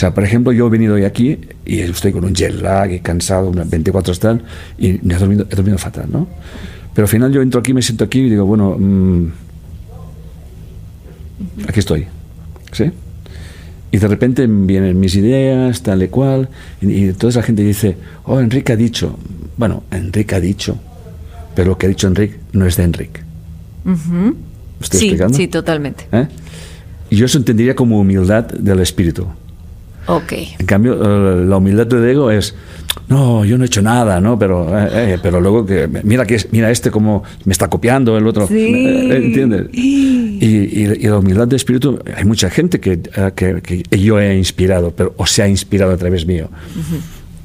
[0.04, 3.00] Sea, por ejemplo, yo he venido hoy aquí y estoy con un jet lag y
[3.00, 4.44] cansado, unas 24 tal,
[4.78, 6.28] y me he dormido, he dormido fatal, ¿no?
[6.94, 9.28] Pero al final yo entro aquí, me siento aquí y digo, bueno, mm,
[11.70, 12.06] aquí estoy,
[12.74, 12.92] ¿sí?
[13.94, 16.50] Y de repente vienen mis ideas, tal y cual,
[16.82, 17.96] y, toda esa gente dice,
[18.26, 19.18] oh, Enrique ha dicho.
[19.56, 20.78] Bueno, Enrique ha dicho,
[21.56, 23.22] pero lo que ha dicho Enrique no es de Enrique.
[24.82, 25.38] estoy sí, explicando?
[25.38, 26.08] Sí, totalmente.
[26.12, 26.28] ¿Eh?
[27.10, 29.28] Y yo eso entendería como humildad del espíritu.
[30.60, 32.56] En cambio, eh, la humildad del ego es,
[33.08, 34.38] no, yo no he hecho nada, ¿no?
[34.38, 38.28] Pero, eh, eh, pero luego que, mira, que, mira este como me está copiando, el
[38.28, 39.68] otro, ¿entiendes?
[39.74, 45.26] Y, la humildad de espíritu, hay mucha gente que, que, yo he inspirado, pero, o
[45.26, 46.50] se ha inspirado a través mío.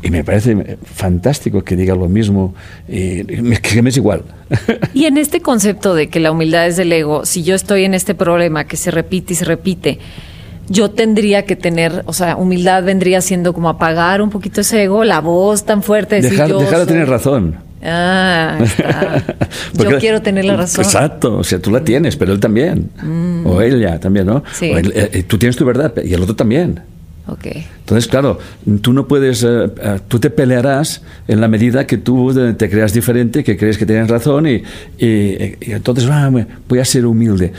[0.00, 2.54] Y me parece fantástico que diga lo mismo
[2.88, 4.22] y que me es igual.
[4.94, 7.94] Y en este concepto de que la humildad es del ego, si yo estoy en
[7.94, 9.98] este problema que se repite y se repite,
[10.68, 15.04] yo tendría que tener, o sea, humildad vendría siendo como apagar un poquito ese ego,
[15.04, 16.20] la voz tan fuerte.
[16.20, 17.56] dejar, de tener razón.
[17.82, 18.58] Ah,
[19.74, 20.84] yo quiero tener la razón.
[20.84, 22.90] Exacto, o sea, tú la tienes, pero él también.
[23.02, 23.46] Mm.
[23.46, 24.42] O ella también, ¿no?
[24.52, 24.66] Sí.
[24.66, 26.80] Eh, eh, tú tienes tu verdad y el otro también.
[27.26, 27.66] Okay.
[27.80, 28.38] Entonces, claro,
[28.80, 29.68] tú no puedes, eh,
[30.08, 34.08] tú te pelearás en la medida que tú te creas diferente, que crees que tienes
[34.08, 34.62] razón y,
[34.98, 36.30] y, entonces ah,
[36.66, 37.52] voy a ser humilde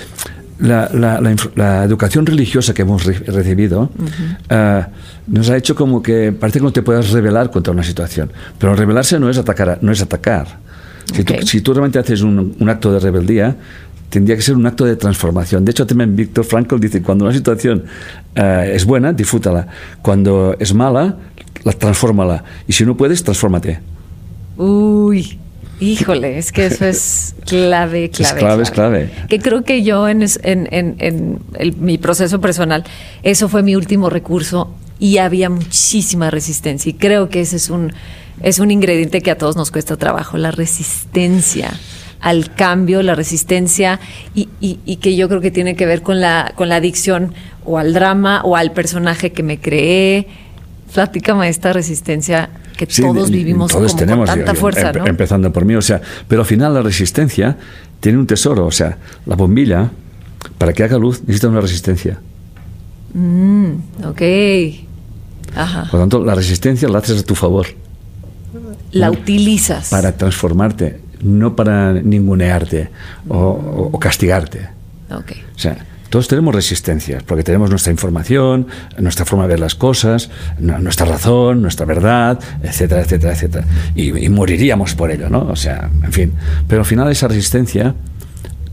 [0.60, 1.22] la, la,
[1.56, 3.90] la, educación religiosa que hemos recibido
[4.50, 4.86] eh,
[5.28, 8.32] nos ha hecho como que parece que no te puedes rebelar contra una situación.
[8.58, 9.80] Pero rebelarse no es atacar.
[9.82, 10.60] No es atacar.
[11.14, 13.56] Si, tú, si, tú, realmente haces un, un, acto de rebeldía,
[14.10, 15.66] tendría que ser un acto de transformación.
[15.66, 17.86] De hecho, también Víctor Frankl dice, cuando una situación
[18.36, 19.68] eh, es buena, disfrútala.
[20.02, 21.16] Cuando es mala,
[21.64, 22.44] la transfórmala.
[22.68, 23.80] Y si no puedes, transfórmate.
[24.58, 25.39] Uy,
[25.80, 28.34] híjole, es que eso es clave, clave.
[28.34, 29.12] Es clave, es clave.
[29.28, 31.40] Que creo que yo en, en,
[31.80, 32.84] mi proceso personal,
[33.24, 36.90] eso fue mi último recurso y había muchísima resistencia.
[36.90, 37.94] Y creo que ese es un,
[38.42, 41.72] es un ingrediente que a todos nos cuesta trabajo, la resistencia
[42.20, 44.00] al cambio, la resistencia
[44.36, 47.34] y, y, que yo creo que tiene que ver con la, con la adicción
[47.66, 50.28] o al drama o al personaje que me creé.
[50.94, 55.06] Platícame esta resistencia que todos vivimos todos como tenemos, con tanta fuerza, ¿no?
[55.06, 57.58] Empezando por mí, o sea, pero al final la resistencia
[58.00, 59.90] tiene un tesoro, o sea, la bombilla,
[60.58, 62.20] para que haga luz, necesita una resistencia.
[63.14, 63.72] Mm,
[64.06, 64.22] ok.
[65.56, 65.88] Ajá.
[65.90, 67.68] Por lo tanto, la resistencia la haces a tu favor.
[68.92, 69.90] La utilizas.
[69.90, 72.90] Para transformarte no para ningunearte
[73.28, 74.70] o, castigarte.
[75.10, 75.44] Okay.
[75.56, 80.30] O sea, todos tenemos resistencias, porque tenemos nuestra información, nuestra forma de ver las cosas,
[80.60, 83.66] nuestra razón, nuestra verdad, etcétera, etcétera, etcétera.
[83.96, 85.42] Y, moriríamos por ello, ¿no?
[85.42, 86.34] O sea, en fin.
[86.68, 87.94] Pero al final esa resistencia,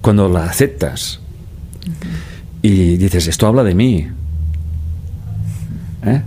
[0.01, 1.21] cuando la aceptas
[2.63, 4.09] y dices, esto habla de mí,
[6.05, 6.23] ¿eh?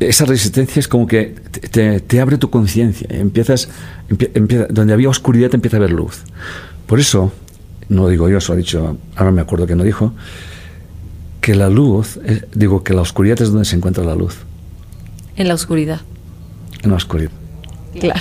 [0.00, 1.34] esa resistencia es como que
[1.70, 3.68] te, abre tu conciencia, empiezas,
[4.08, 6.22] empieza, donde había oscuridad te empieza a ver luz.
[6.86, 7.32] Por eso,
[7.88, 10.12] no digo yo, eso ha dicho, ahora me acuerdo que no dijo,
[11.40, 14.36] que la luz, eh, digo que la oscuridad es donde se encuentra la luz.
[15.36, 16.00] En la oscuridad.
[16.82, 17.30] En la oscuridad.
[17.98, 18.20] Claro.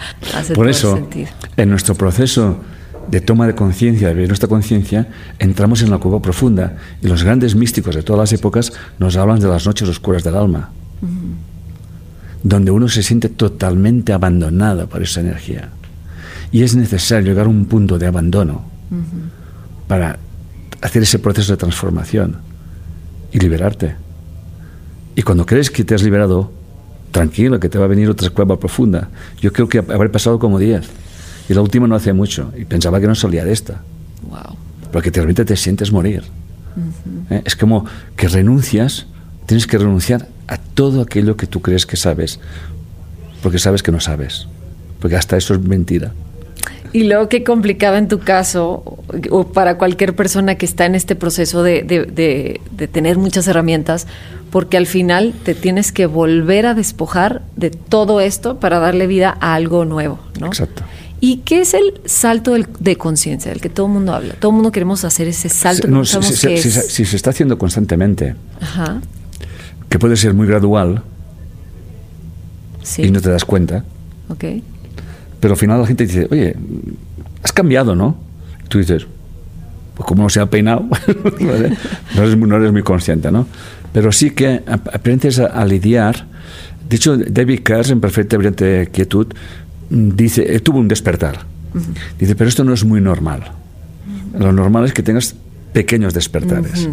[0.54, 1.08] Por eso,
[1.56, 2.58] en nuestro proceso
[3.08, 5.08] de toma de conciencia, de nuestra conciencia,
[5.38, 9.40] entramos en la cueva profunda y los grandes místicos de todas las épocas nos hablan
[9.40, 10.70] de las noches oscuras del alma
[12.42, 15.70] donde uno se siente totalmente abandonado por esa energía.
[16.52, 18.69] Y es necesario llegar a un punto de abandono
[19.86, 20.18] para
[20.80, 22.36] hacer ese proceso de transformación
[23.32, 23.96] y liberarte.
[25.16, 26.52] Y cuando crees que te has liberado,
[27.10, 29.08] tranquilo, que te va a venir otra cueva profunda.
[29.40, 30.88] Yo creo que habré pasado como 10.
[31.48, 32.52] Y la última no hace mucho.
[32.56, 33.82] Y pensaba que no salía de esta.
[34.92, 36.22] Porque realmente te sientes morir.
[37.30, 37.42] ¿Eh?
[37.44, 37.84] Es como
[38.16, 39.06] que renuncias,
[39.46, 42.40] tienes que renunciar a todo aquello que tú crees que sabes,
[43.42, 44.48] porque sabes que no sabes,
[45.00, 46.12] porque hasta eso es mentira.
[46.92, 48.98] Y luego qué complicaba en tu caso,
[49.30, 54.06] o para cualquier persona que está en este proceso de, de, tener muchas herramientas,
[54.50, 59.36] porque al final te tienes que volver a despojar de todo esto para darle vida
[59.40, 60.48] a algo nuevo, ¿no?
[60.48, 60.82] Exacto.
[61.20, 64.34] ¿Y qué es el salto de conciencia del que todo el mundo habla?
[64.34, 66.04] Todo el mundo queremos hacer ese salto.
[66.04, 69.00] si, si, se está haciendo constantemente, Ajá
[69.90, 71.02] que puede ser muy gradual
[72.96, 73.84] y no te das cuenta.
[74.28, 74.62] Okay.
[75.40, 76.54] Pero al final la gente dice, oye,
[77.42, 78.30] has cambiado, ¿no?
[78.70, 79.06] tú dices,
[79.94, 80.88] pues como no se ha peinado,
[81.40, 81.78] no, eres,
[82.36, 83.46] no, eres, muy consciente, ¿no?
[83.92, 86.24] Pero sí que aprendes a, lidiar.
[86.88, 89.26] De hecho, David Kers, en Perfecta Brillante Quietud,
[89.90, 91.40] dice, eh, tuvo un despertar.
[92.18, 93.50] Dice, pero esto no es muy normal.
[94.38, 95.34] Lo normal es que tengas
[95.72, 96.88] pequeños despertares.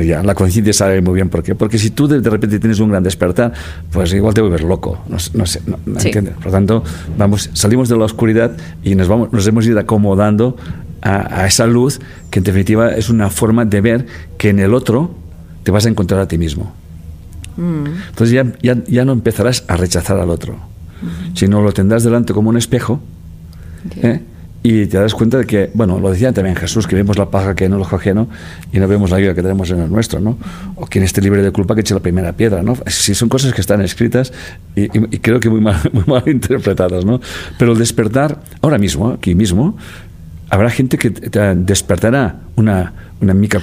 [0.00, 1.54] Ya, la conciencia sabe muy bien por qué.
[1.54, 3.52] Porque si tú de, repente tienes un gran despertar,
[3.90, 5.02] pues igual te vuelves loco.
[5.08, 6.34] No, sé, no, entiendes.
[6.34, 6.84] Por lo tanto,
[7.18, 10.56] vamos, salimos de la oscuridad y nos, vamos, nos hemos ido acomodando
[11.02, 12.00] a, esa luz
[12.30, 14.06] que en definitiva es una forma de ver
[14.38, 15.14] que en el otro
[15.64, 16.72] te vas a encontrar a ti mismo.
[17.56, 17.86] Mm.
[18.08, 20.56] Entonces ya, ya, ya, no empezarás a rechazar al otro,
[21.34, 23.00] sino lo tendrás delante como un espejo.
[23.96, 24.22] ¿eh?
[24.64, 27.56] Y te das cuenta de que, bueno, lo decía también Jesús, que vemos la paja
[27.56, 28.28] que en el ojo ajeno
[28.72, 30.38] y no vemos la ayuda que tenemos en el nuestro, ¿no?
[30.76, 32.76] O quien esté libre de culpa que eche la primera piedra, ¿no?
[32.86, 34.32] Sí, son cosas que están escritas
[34.76, 34.88] y,
[35.18, 37.20] creo que muy mal, muy mal interpretadas, ¿no?
[37.58, 39.76] Pero el despertar, ahora mismo, aquí mismo,
[40.48, 43.60] habrá gente que te despertará una, una mica...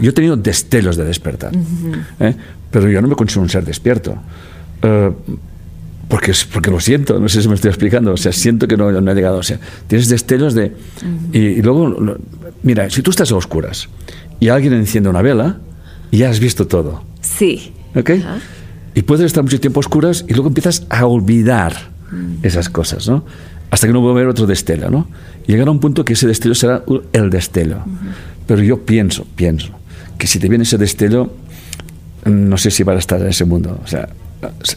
[0.00, 1.52] yo he tenido destellos de despertar,
[2.20, 2.34] ¿eh?
[2.70, 4.16] pero yo no me considero un ser despierto.
[4.82, 5.12] Uh,
[6.08, 8.92] porque, porque lo siento, no sé si me estoy explicando, o sea, siento que no,
[8.92, 10.72] no ha llegado, o sea, tienes destellos de...
[11.32, 12.16] y, luego,
[12.62, 13.88] mira, si tú estás a oscuras
[14.38, 15.58] y alguien enciende una vela,
[16.12, 17.02] ya has visto todo.
[17.20, 17.72] Sí.
[17.94, 18.10] ¿Ok?
[18.94, 21.74] Y puedes estar mucho tiempo a oscuras y luego empiezas a olvidar
[22.42, 23.24] esas cosas, ¿no?
[23.70, 25.08] Hasta que no vuelva a haber otro destello, ¿no?
[25.46, 27.78] Y llegará un punto que ese destello será el destello.
[28.46, 29.72] Pero yo pienso, pienso,
[30.18, 31.32] que si te viene ese destello,
[32.24, 33.80] no sé si vas a estar en ese mundo.
[33.82, 34.08] O sea,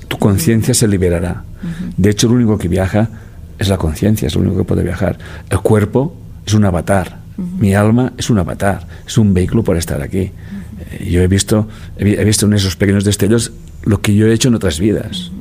[0.08, 1.44] tu conciencia se liberará.
[1.98, 3.10] De hecho, lo único que viaja
[3.58, 5.18] es la conciencia, es lo único que puede viajar.
[5.50, 10.02] El cuerpo es un avatar, mi alma es un avatar, es un vehículo por estar
[10.02, 10.32] aquí.
[10.92, 13.52] Eh, yo he visto, he visto en esos pequeños destellos
[13.84, 15.32] lo que yo he hecho en otras vidas.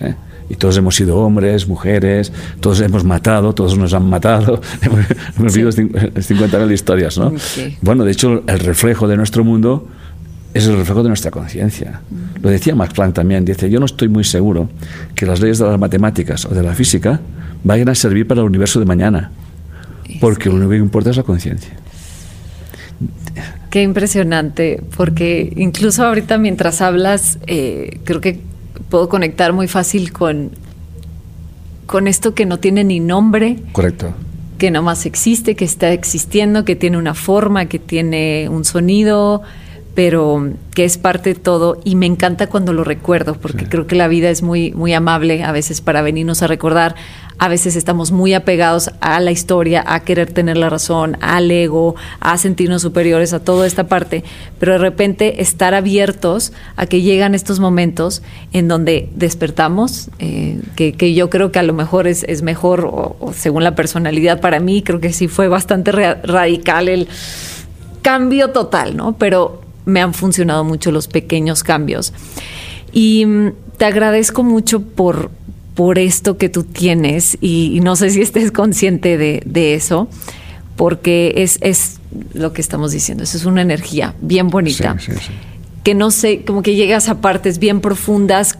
[0.00, 0.14] ¿eh?
[0.50, 4.60] Y todos hemos sido hombres, mujeres, todos hemos matado, todos nos han matado.
[5.36, 7.32] hemos vivido 50.000 historias, ¿no?
[7.82, 9.88] Bueno, de hecho, el reflejo de nuestro mundo
[10.58, 12.00] es el reflejo de nuestra conciencia.
[12.42, 14.68] Lo decía Max Planck también, dice, yo no estoy muy seguro
[15.14, 17.20] que las leyes de las matemáticas o de la física
[17.64, 19.30] vayan a servir para el universo de mañana,
[20.20, 21.72] porque lo único que importa es la conciencia.
[23.70, 28.40] Qué impresionante, porque incluso ahorita mientras hablas, eh, creo que
[28.88, 30.50] puedo conectar muy fácil con,
[31.86, 33.58] con esto que no tiene ni nombre.
[33.72, 34.14] Correcto.
[34.56, 39.42] Que nomás existe, que está existiendo, que tiene una forma, que tiene un sonido,
[39.98, 43.96] pero que es parte de todo y me encanta cuando lo recuerdo porque creo que
[43.96, 46.94] la vida es muy muy amable a veces para venirnos a recordar.
[47.38, 51.96] A veces estamos muy apegados a la historia a querer tener la razón al ego
[52.20, 54.22] a sentirnos superiores a toda esta parte.
[54.60, 58.22] Pero de repente estar abiertos a que llegan estos momentos
[58.52, 63.32] en donde despertamos eh, que, yo creo que a lo mejor es, es mejor o,
[63.34, 67.08] según la personalidad para mí creo que sí fue bastante radical el
[68.02, 72.12] cambio total no pero me han funcionado mucho los pequeños cambios.
[72.92, 75.30] Y mm, te agradezco mucho por,
[75.74, 80.08] por esto que tú tienes y, no sé si estés consciente de, eso,
[80.76, 82.00] porque es, es,
[82.34, 84.96] lo que estamos diciendo, eso es una energía bien bonita.
[85.82, 88.58] Que no sé, como que llegas a partes bien profundas,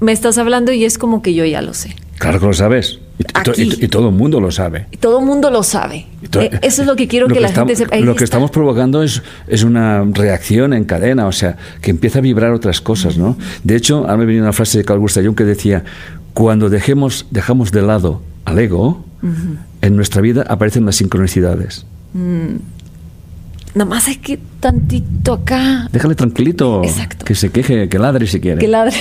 [0.00, 1.96] me estás hablando y es como que yo ya lo sé.
[2.24, 2.98] Claro que lo sabes.
[3.18, 4.86] Y, todo el mundo lo sabe.
[4.90, 6.06] Y todo el mundo lo sabe.
[6.22, 7.96] Eh, eso es lo que quiero que, la gente sepa.
[7.98, 12.22] lo que estamos provocando es, es una reacción en cadena, o sea, que empieza a
[12.22, 13.36] vibrar otras cosas, ¿no?
[13.62, 15.84] De hecho, a mí me viene una frase de Carl Gustav Jung que decía,
[16.32, 19.04] cuando dejemos, dejamos de lado al ego,
[19.82, 21.84] en nuestra vida aparecen las sincronicidades.
[22.14, 22.56] Mm.
[23.74, 25.88] Nomás hay que tantito acá.
[25.90, 26.82] Déjale tranquilito.
[26.84, 27.24] Exacto.
[27.24, 28.60] Que se queje, que ladre si quiere.
[28.60, 28.94] Que ladre.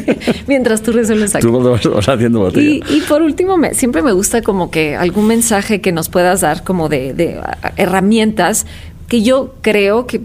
[0.46, 1.44] Mientras tú resuelves aquí.
[1.44, 5.80] Tú vas, haciendo y, y, por último, me, siempre me gusta como que algún mensaje
[5.80, 7.40] que nos puedas dar como de, de
[7.76, 8.66] herramientas
[9.08, 10.20] que yo creo que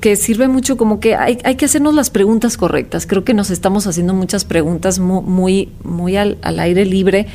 [0.00, 3.06] que sirve mucho como que hay, hay, que hacernos las preguntas correctas.
[3.06, 7.26] Creo que nos estamos haciendo muchas preguntas muy, muy, muy al, al, aire libre,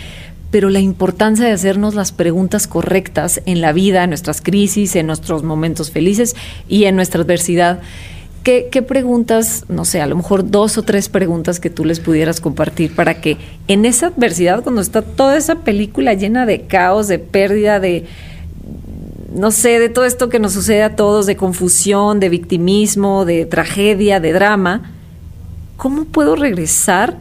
[0.54, 5.08] pero la importancia de hacernos las preguntas correctas en la vida, en nuestras crisis, en
[5.08, 6.36] nuestros momentos felices
[6.70, 7.80] y en nuestra adversidad.
[8.44, 12.40] ¿Qué, preguntas, no sé, a lo mejor dos o tres preguntas que tú les pudieras
[12.40, 17.18] compartir para que en esa adversidad, cuando está toda esa película llena de caos, de
[17.18, 18.06] pérdida, de,
[19.34, 23.48] no sé, de todo esto que nos sucede a todos, de confusión, de victimismo, de
[23.48, 24.92] tragedia, de drama,
[25.78, 27.18] ¿cómo puedo regresar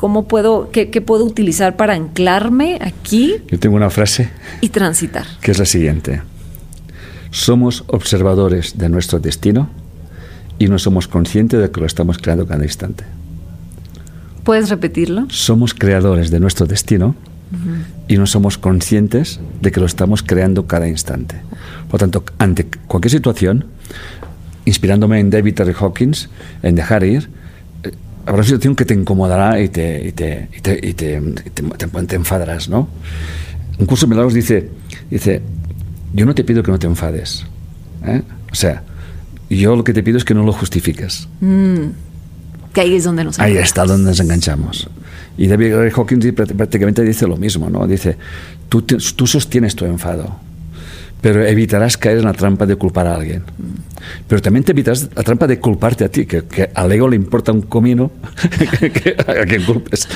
[0.00, 3.34] ¿Cómo puedo, qué, puedo utilizar para anclarme aquí?
[3.48, 4.30] Yo tengo una frase.
[4.62, 5.26] Y transitar.
[5.42, 6.22] Que es la siguiente.
[7.30, 9.68] Somos observadores de nuestro destino
[10.58, 13.04] y no somos conscientes de que lo estamos creando cada instante.
[14.42, 15.26] ¿Puedes repetirlo?
[15.28, 17.14] Somos creadores de nuestro destino
[18.08, 21.42] y no somos conscientes de que lo estamos creando cada instante.
[21.90, 23.66] Por tanto, ante cualquier situación,
[24.64, 26.30] inspirándome en David Terry Hawkins,
[26.62, 27.28] en dejar ir,
[28.30, 32.16] habrá una situación que te incomodará y te, y te, y te, y te, te,
[32.16, 32.88] enfadarás, ¿no?
[33.76, 34.68] Un curso de milagros dice,
[35.10, 35.42] dice,
[36.12, 37.44] yo no te pido que no te enfades.
[38.04, 38.22] ¿eh?
[38.52, 38.84] O sea,
[39.48, 41.26] yo lo que te pido es que no lo justifiques.
[41.40, 41.86] Mm.
[42.72, 44.88] que ahí es donde nos Ahí está donde nos enganchamos.
[45.36, 47.84] Y David Hawkins prácticamente dice lo mismo, ¿no?
[47.88, 48.16] Dice,
[48.68, 50.38] tú, tú sostienes tu enfado
[51.20, 53.42] pero evitarás caer en la trampa de culpar a alguien.
[54.28, 57.52] Pero también te evitarás la trampa de culparte a ti, que, al ego le importa
[57.52, 58.10] un comino
[59.26, 60.08] a quien culpes,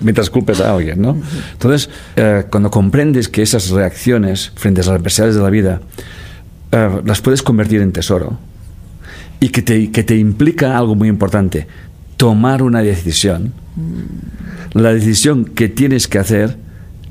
[0.00, 1.00] mientras, culpes a alguien.
[1.00, 1.16] ¿no?
[1.52, 5.80] Entonces, eh, cuando comprendes que esas reacciones frente a las adversidades de la vida
[6.72, 8.38] eh, las puedes convertir en tesoro
[9.40, 11.66] y que te, que te implica algo muy importante,
[12.16, 13.52] tomar una decisión,
[14.72, 16.56] la decisión que tienes que hacer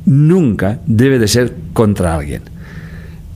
[0.06, 2.42] nunca debe de ser contra alguien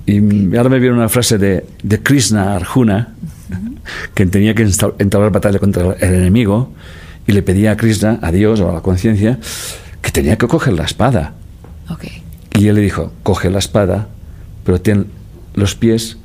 [0.05, 3.13] y ahora me viene una frase de, de Krishna Arjuna,
[4.13, 4.63] que tenía que
[4.99, 6.71] entablar batalla contra el enemigo,
[7.27, 9.39] y le pedía a Krishna, a Dios o a la conciencia,
[10.01, 11.33] que tenía que coger la espada.
[12.53, 14.07] Y él le dijo, coge la espada,
[14.63, 15.07] pero ten
[15.53, 16.17] los pies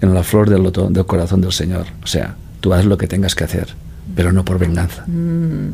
[0.00, 1.86] en la flor del, loto, del corazón del Señor.
[2.02, 3.68] O sea, tú haz lo que tengas que hacer,
[4.14, 5.68] pero no por venganza, mm.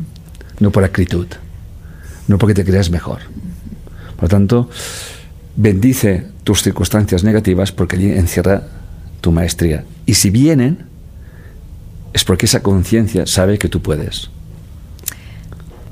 [0.59, 1.27] no por acritud,
[2.27, 3.19] no porque te creas mejor.
[4.15, 4.69] Por lo tanto,
[5.55, 8.63] bendice tus circunstancias negativas porque allí encierra
[9.21, 9.85] tu maestría.
[10.05, 10.85] Y si vienen,
[12.13, 14.29] es porque esa conciencia sabe que tú puedes.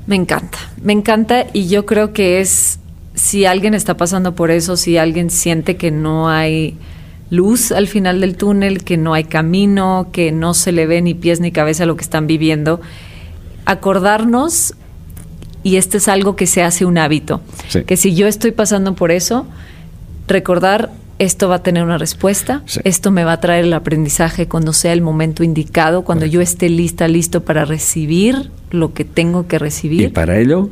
[0.06, 2.80] Me encanta, me encanta y yo creo que es,
[3.14, 6.76] si alguien está pasando por eso, si alguien siente que no hay
[7.30, 11.14] luz al final del túnel, que no hay camino, que no se le ve ni
[11.14, 12.80] pies ni cabeza a lo que están viviendo,
[13.66, 14.74] acordarnos
[15.62, 17.40] y este es algo que se hace un hábito.
[17.86, 19.46] Que si yo estoy pasando por eso,
[20.30, 24.72] recordar esto va a tener una respuesta, esto me va a traer el aprendizaje cuando
[24.72, 29.58] sea el momento indicado, cuando yo esté lista, listo para recibir lo que tengo que
[29.58, 30.00] recibir.
[30.00, 30.70] Y para ello,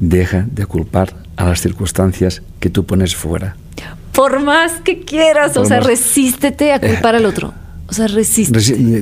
[0.00, 3.56] deja de culpar a las circunstancias que tú pones fuera.
[4.12, 7.52] Por más que quieras, o sea, resístete a culpar al otro.
[7.94, 8.58] O sea, resiste.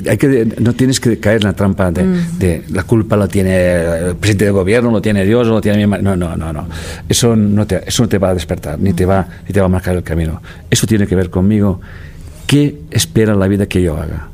[0.07, 4.15] hay que, no tienes que caer en la trampa de, la culpa la tiene el
[4.17, 6.67] presidente del gobierno, lo tiene Dios, lo tiene mi No, no, no, no.
[7.09, 9.65] Eso no te, eso no te va a despertar, ni, te va, ni te va
[9.65, 10.43] a marcar el camino.
[10.69, 11.81] Eso tiene que ver conmigo.
[12.45, 14.29] ¿Qué espera la vida que yo haga?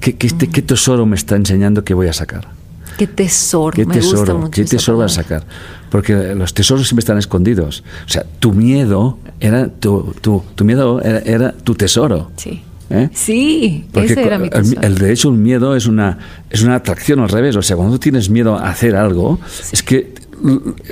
[0.00, 2.48] ¿Qué, qué, ¿qué tesoro me está enseñando que voy a sacar?
[2.96, 5.44] Qué tesoro, ¿Qué tesoro, ¿qué tesoro vas a sacar?
[5.90, 7.84] Porque los tesoros siempre están escondidos.
[8.06, 12.30] O sea, tu miedo era tu, tu, tu miedo era, era tu tesoro.
[12.36, 12.62] Sí.
[12.90, 13.08] ¿Eh?
[13.14, 14.50] Sí, ese era mi
[14.82, 16.18] el, de hecho, un miedo es una,
[16.50, 17.54] es una atracción al revés.
[17.54, 19.38] O sea, cuando tú tienes miedo a hacer algo,
[19.72, 20.12] es que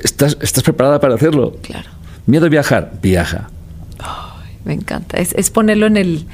[0.03, 1.57] estás, estás preparada para hacerlo.
[1.62, 1.90] Claro.
[2.26, 3.51] Miedo a viajar, viaja.
[4.64, 5.16] me encanta.
[5.16, 6.26] Es, ponerlo en el,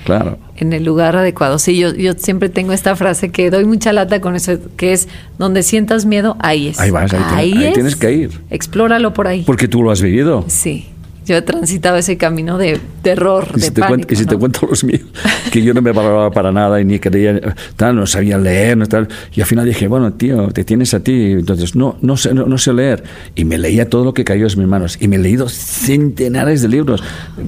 [0.57, 1.59] en el lugar adecuado.
[1.59, 5.09] Sí, yo, yo siempre tengo esta frase que doy mucha lata con eso, que es
[5.39, 6.79] donde sientas miedo, ahí es.
[6.79, 8.41] Ahí vas, ahí, tienes que ir.
[8.51, 9.45] Explóralo por ahí.
[9.47, 10.45] Porque tú lo has vivido.
[10.49, 10.89] Sí.
[11.27, 14.13] Yo he transitado ese camino de terror, de si pánico.
[14.13, 15.03] y si te cuento los míos,
[15.51, 17.41] que yo no me paraba para nada y ni quería,
[17.77, 19.09] tal, no sabía leer, no, tal.
[19.35, 21.33] Y al final dije, bueno, tío, te tienes a ti.
[21.33, 23.05] Entonces, no, no sé, no, sé leer.
[23.35, 24.99] Y me leía todo lo que cayó en mis manos.
[25.01, 27.03] Y me he leído centenares de libros.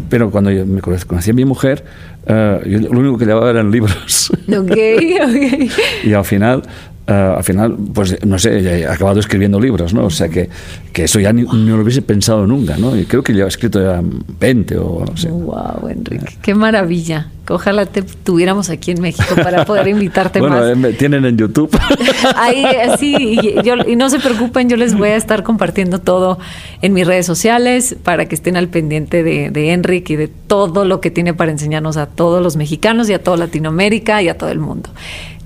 [0.09, 1.85] Pero cuando yo me conocí a mi mujer,
[2.29, 4.31] uh, yo, lo único que llevaba eran libros.
[4.49, 5.71] Ok, ok.
[6.05, 6.63] y al final
[7.09, 10.07] eh, al final, pues no sé, he acabado escribiendo libros, ¿no?
[10.07, 10.49] O sea que,
[10.93, 12.97] que eso ya ni, no lo hubiese pensado nunca, ¿no?
[12.97, 14.03] Y creo que ya he escrito ya
[14.41, 15.29] 20 o no sé.
[15.29, 16.37] ¡Wow, Enrique!
[16.43, 17.29] ¡Qué maravilla!
[17.49, 20.59] Ojalá te tuviéramos aquí en México para poder invitarte más.
[20.59, 21.71] Bueno, eh, tienen en YouTube.
[22.35, 26.41] Ahí, eh, sí, y, y no se preocupen, yo les voy a estar compartiendo todo
[26.83, 30.85] en mis redes sociales para que estén al pendiente de, de Enrique y de todo
[30.85, 34.37] lo que tiene para enseñarnos a todos los mexicanos y a toda Latinoamérica y a
[34.37, 34.91] todo el mundo.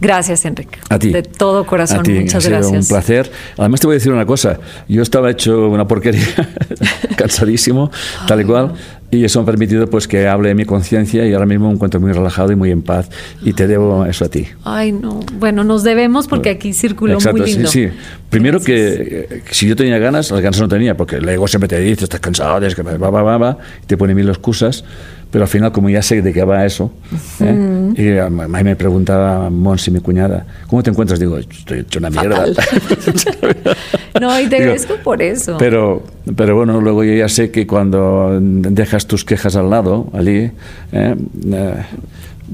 [0.01, 0.78] Gracias, Enrique.
[0.88, 1.11] A ti.
[1.11, 2.82] De todo corazón, muchas ha sido gracias.
[2.82, 3.30] un placer.
[3.59, 4.59] Además, te voy a decir una cosa.
[4.88, 6.24] Yo estaba hecho una porquería,
[7.16, 7.90] cansadísimo,
[8.26, 8.74] tal y cual.
[9.12, 11.74] Y eso me ha permitido pues que hable de mi conciencia y ahora mismo me
[11.74, 13.11] encuentro muy relajado y muy en paz
[13.42, 14.46] y te debo eso a ti.
[14.64, 15.18] Ay, no.
[15.34, 17.68] Bueno, nos debemos porque aquí circuló muy lindo.
[17.68, 17.94] Sí, sí.
[18.28, 21.80] Primero que, si yo tenía ganas, las ganas no tenía, porque el ego siempre te
[21.80, 24.84] dice, estás cansado, es que va, va, va, va, y te pone mil excusas
[25.31, 26.93] pero al final, como ya sé de qué va eso,
[27.41, 27.93] ¿eh?
[27.97, 31.20] y a me preguntaba Monsi, mi cuñada, ¿cómo te encuentras?
[31.20, 32.47] Digo, estoy hecho una mierda.
[34.20, 35.57] no, y te agradezco por eso.
[35.59, 36.03] Pero,
[36.37, 40.51] pero bueno, luego yo ya sé que cuando dejas tus quejas al lado, allí,
[40.93, 41.16] ¿eh?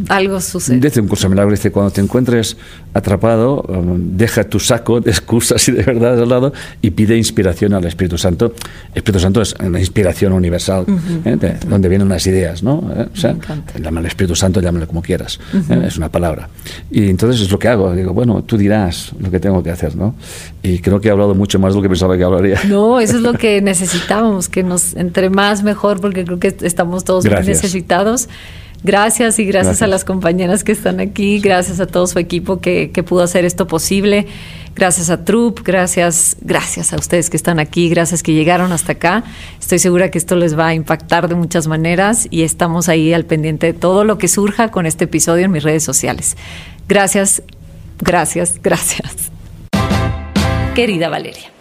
[0.09, 0.78] Algo sucede.
[0.78, 2.57] Dice un curso milagro, dice, cuando te encuentres
[2.94, 7.74] atrapado, um, deja tu saco de excusas y de verdad al lado y pide inspiración
[7.74, 8.55] al Espíritu Santo.
[8.92, 10.84] El Espíritu Santo es una inspiración universal,
[11.24, 11.59] ¿eh?
[11.68, 12.90] donde vienen las ideas, ¿no?
[12.94, 13.09] ¿Eh?
[13.12, 13.36] O sea,
[13.80, 15.38] llámale Espíritu Santo, llámale como quieras.
[15.70, 15.84] ¿eh?
[15.86, 16.49] Es una palabra.
[16.90, 17.92] Y entonces es lo que hago.
[17.94, 20.14] Digo, bueno, tú dirás lo que tengo que hacer, ¿no?
[20.62, 22.61] Y creo que he hablado mucho más de lo que pensaba que hablaría.
[22.68, 27.05] No, eso es lo que necesitábamos, que nos entre más mejor, porque creo que estamos
[27.05, 28.28] todos muy necesitados.
[28.87, 32.89] Gracias y gracias, a las compañeras que están aquí, gracias a todo su equipo que,
[33.05, 34.28] pudo hacer esto posible,
[34.76, 39.24] gracias a Trup, gracias, gracias a ustedes que están aquí, gracias que llegaron hasta acá.
[39.59, 43.24] Estoy segura que esto les va a impactar de muchas maneras y estamos ahí al
[43.24, 46.37] pendiente de todo lo que surja con este episodio en mis redes sociales.
[46.87, 47.43] Gracias,
[47.99, 49.32] gracias, gracias.
[50.76, 51.55] Querida Valeria.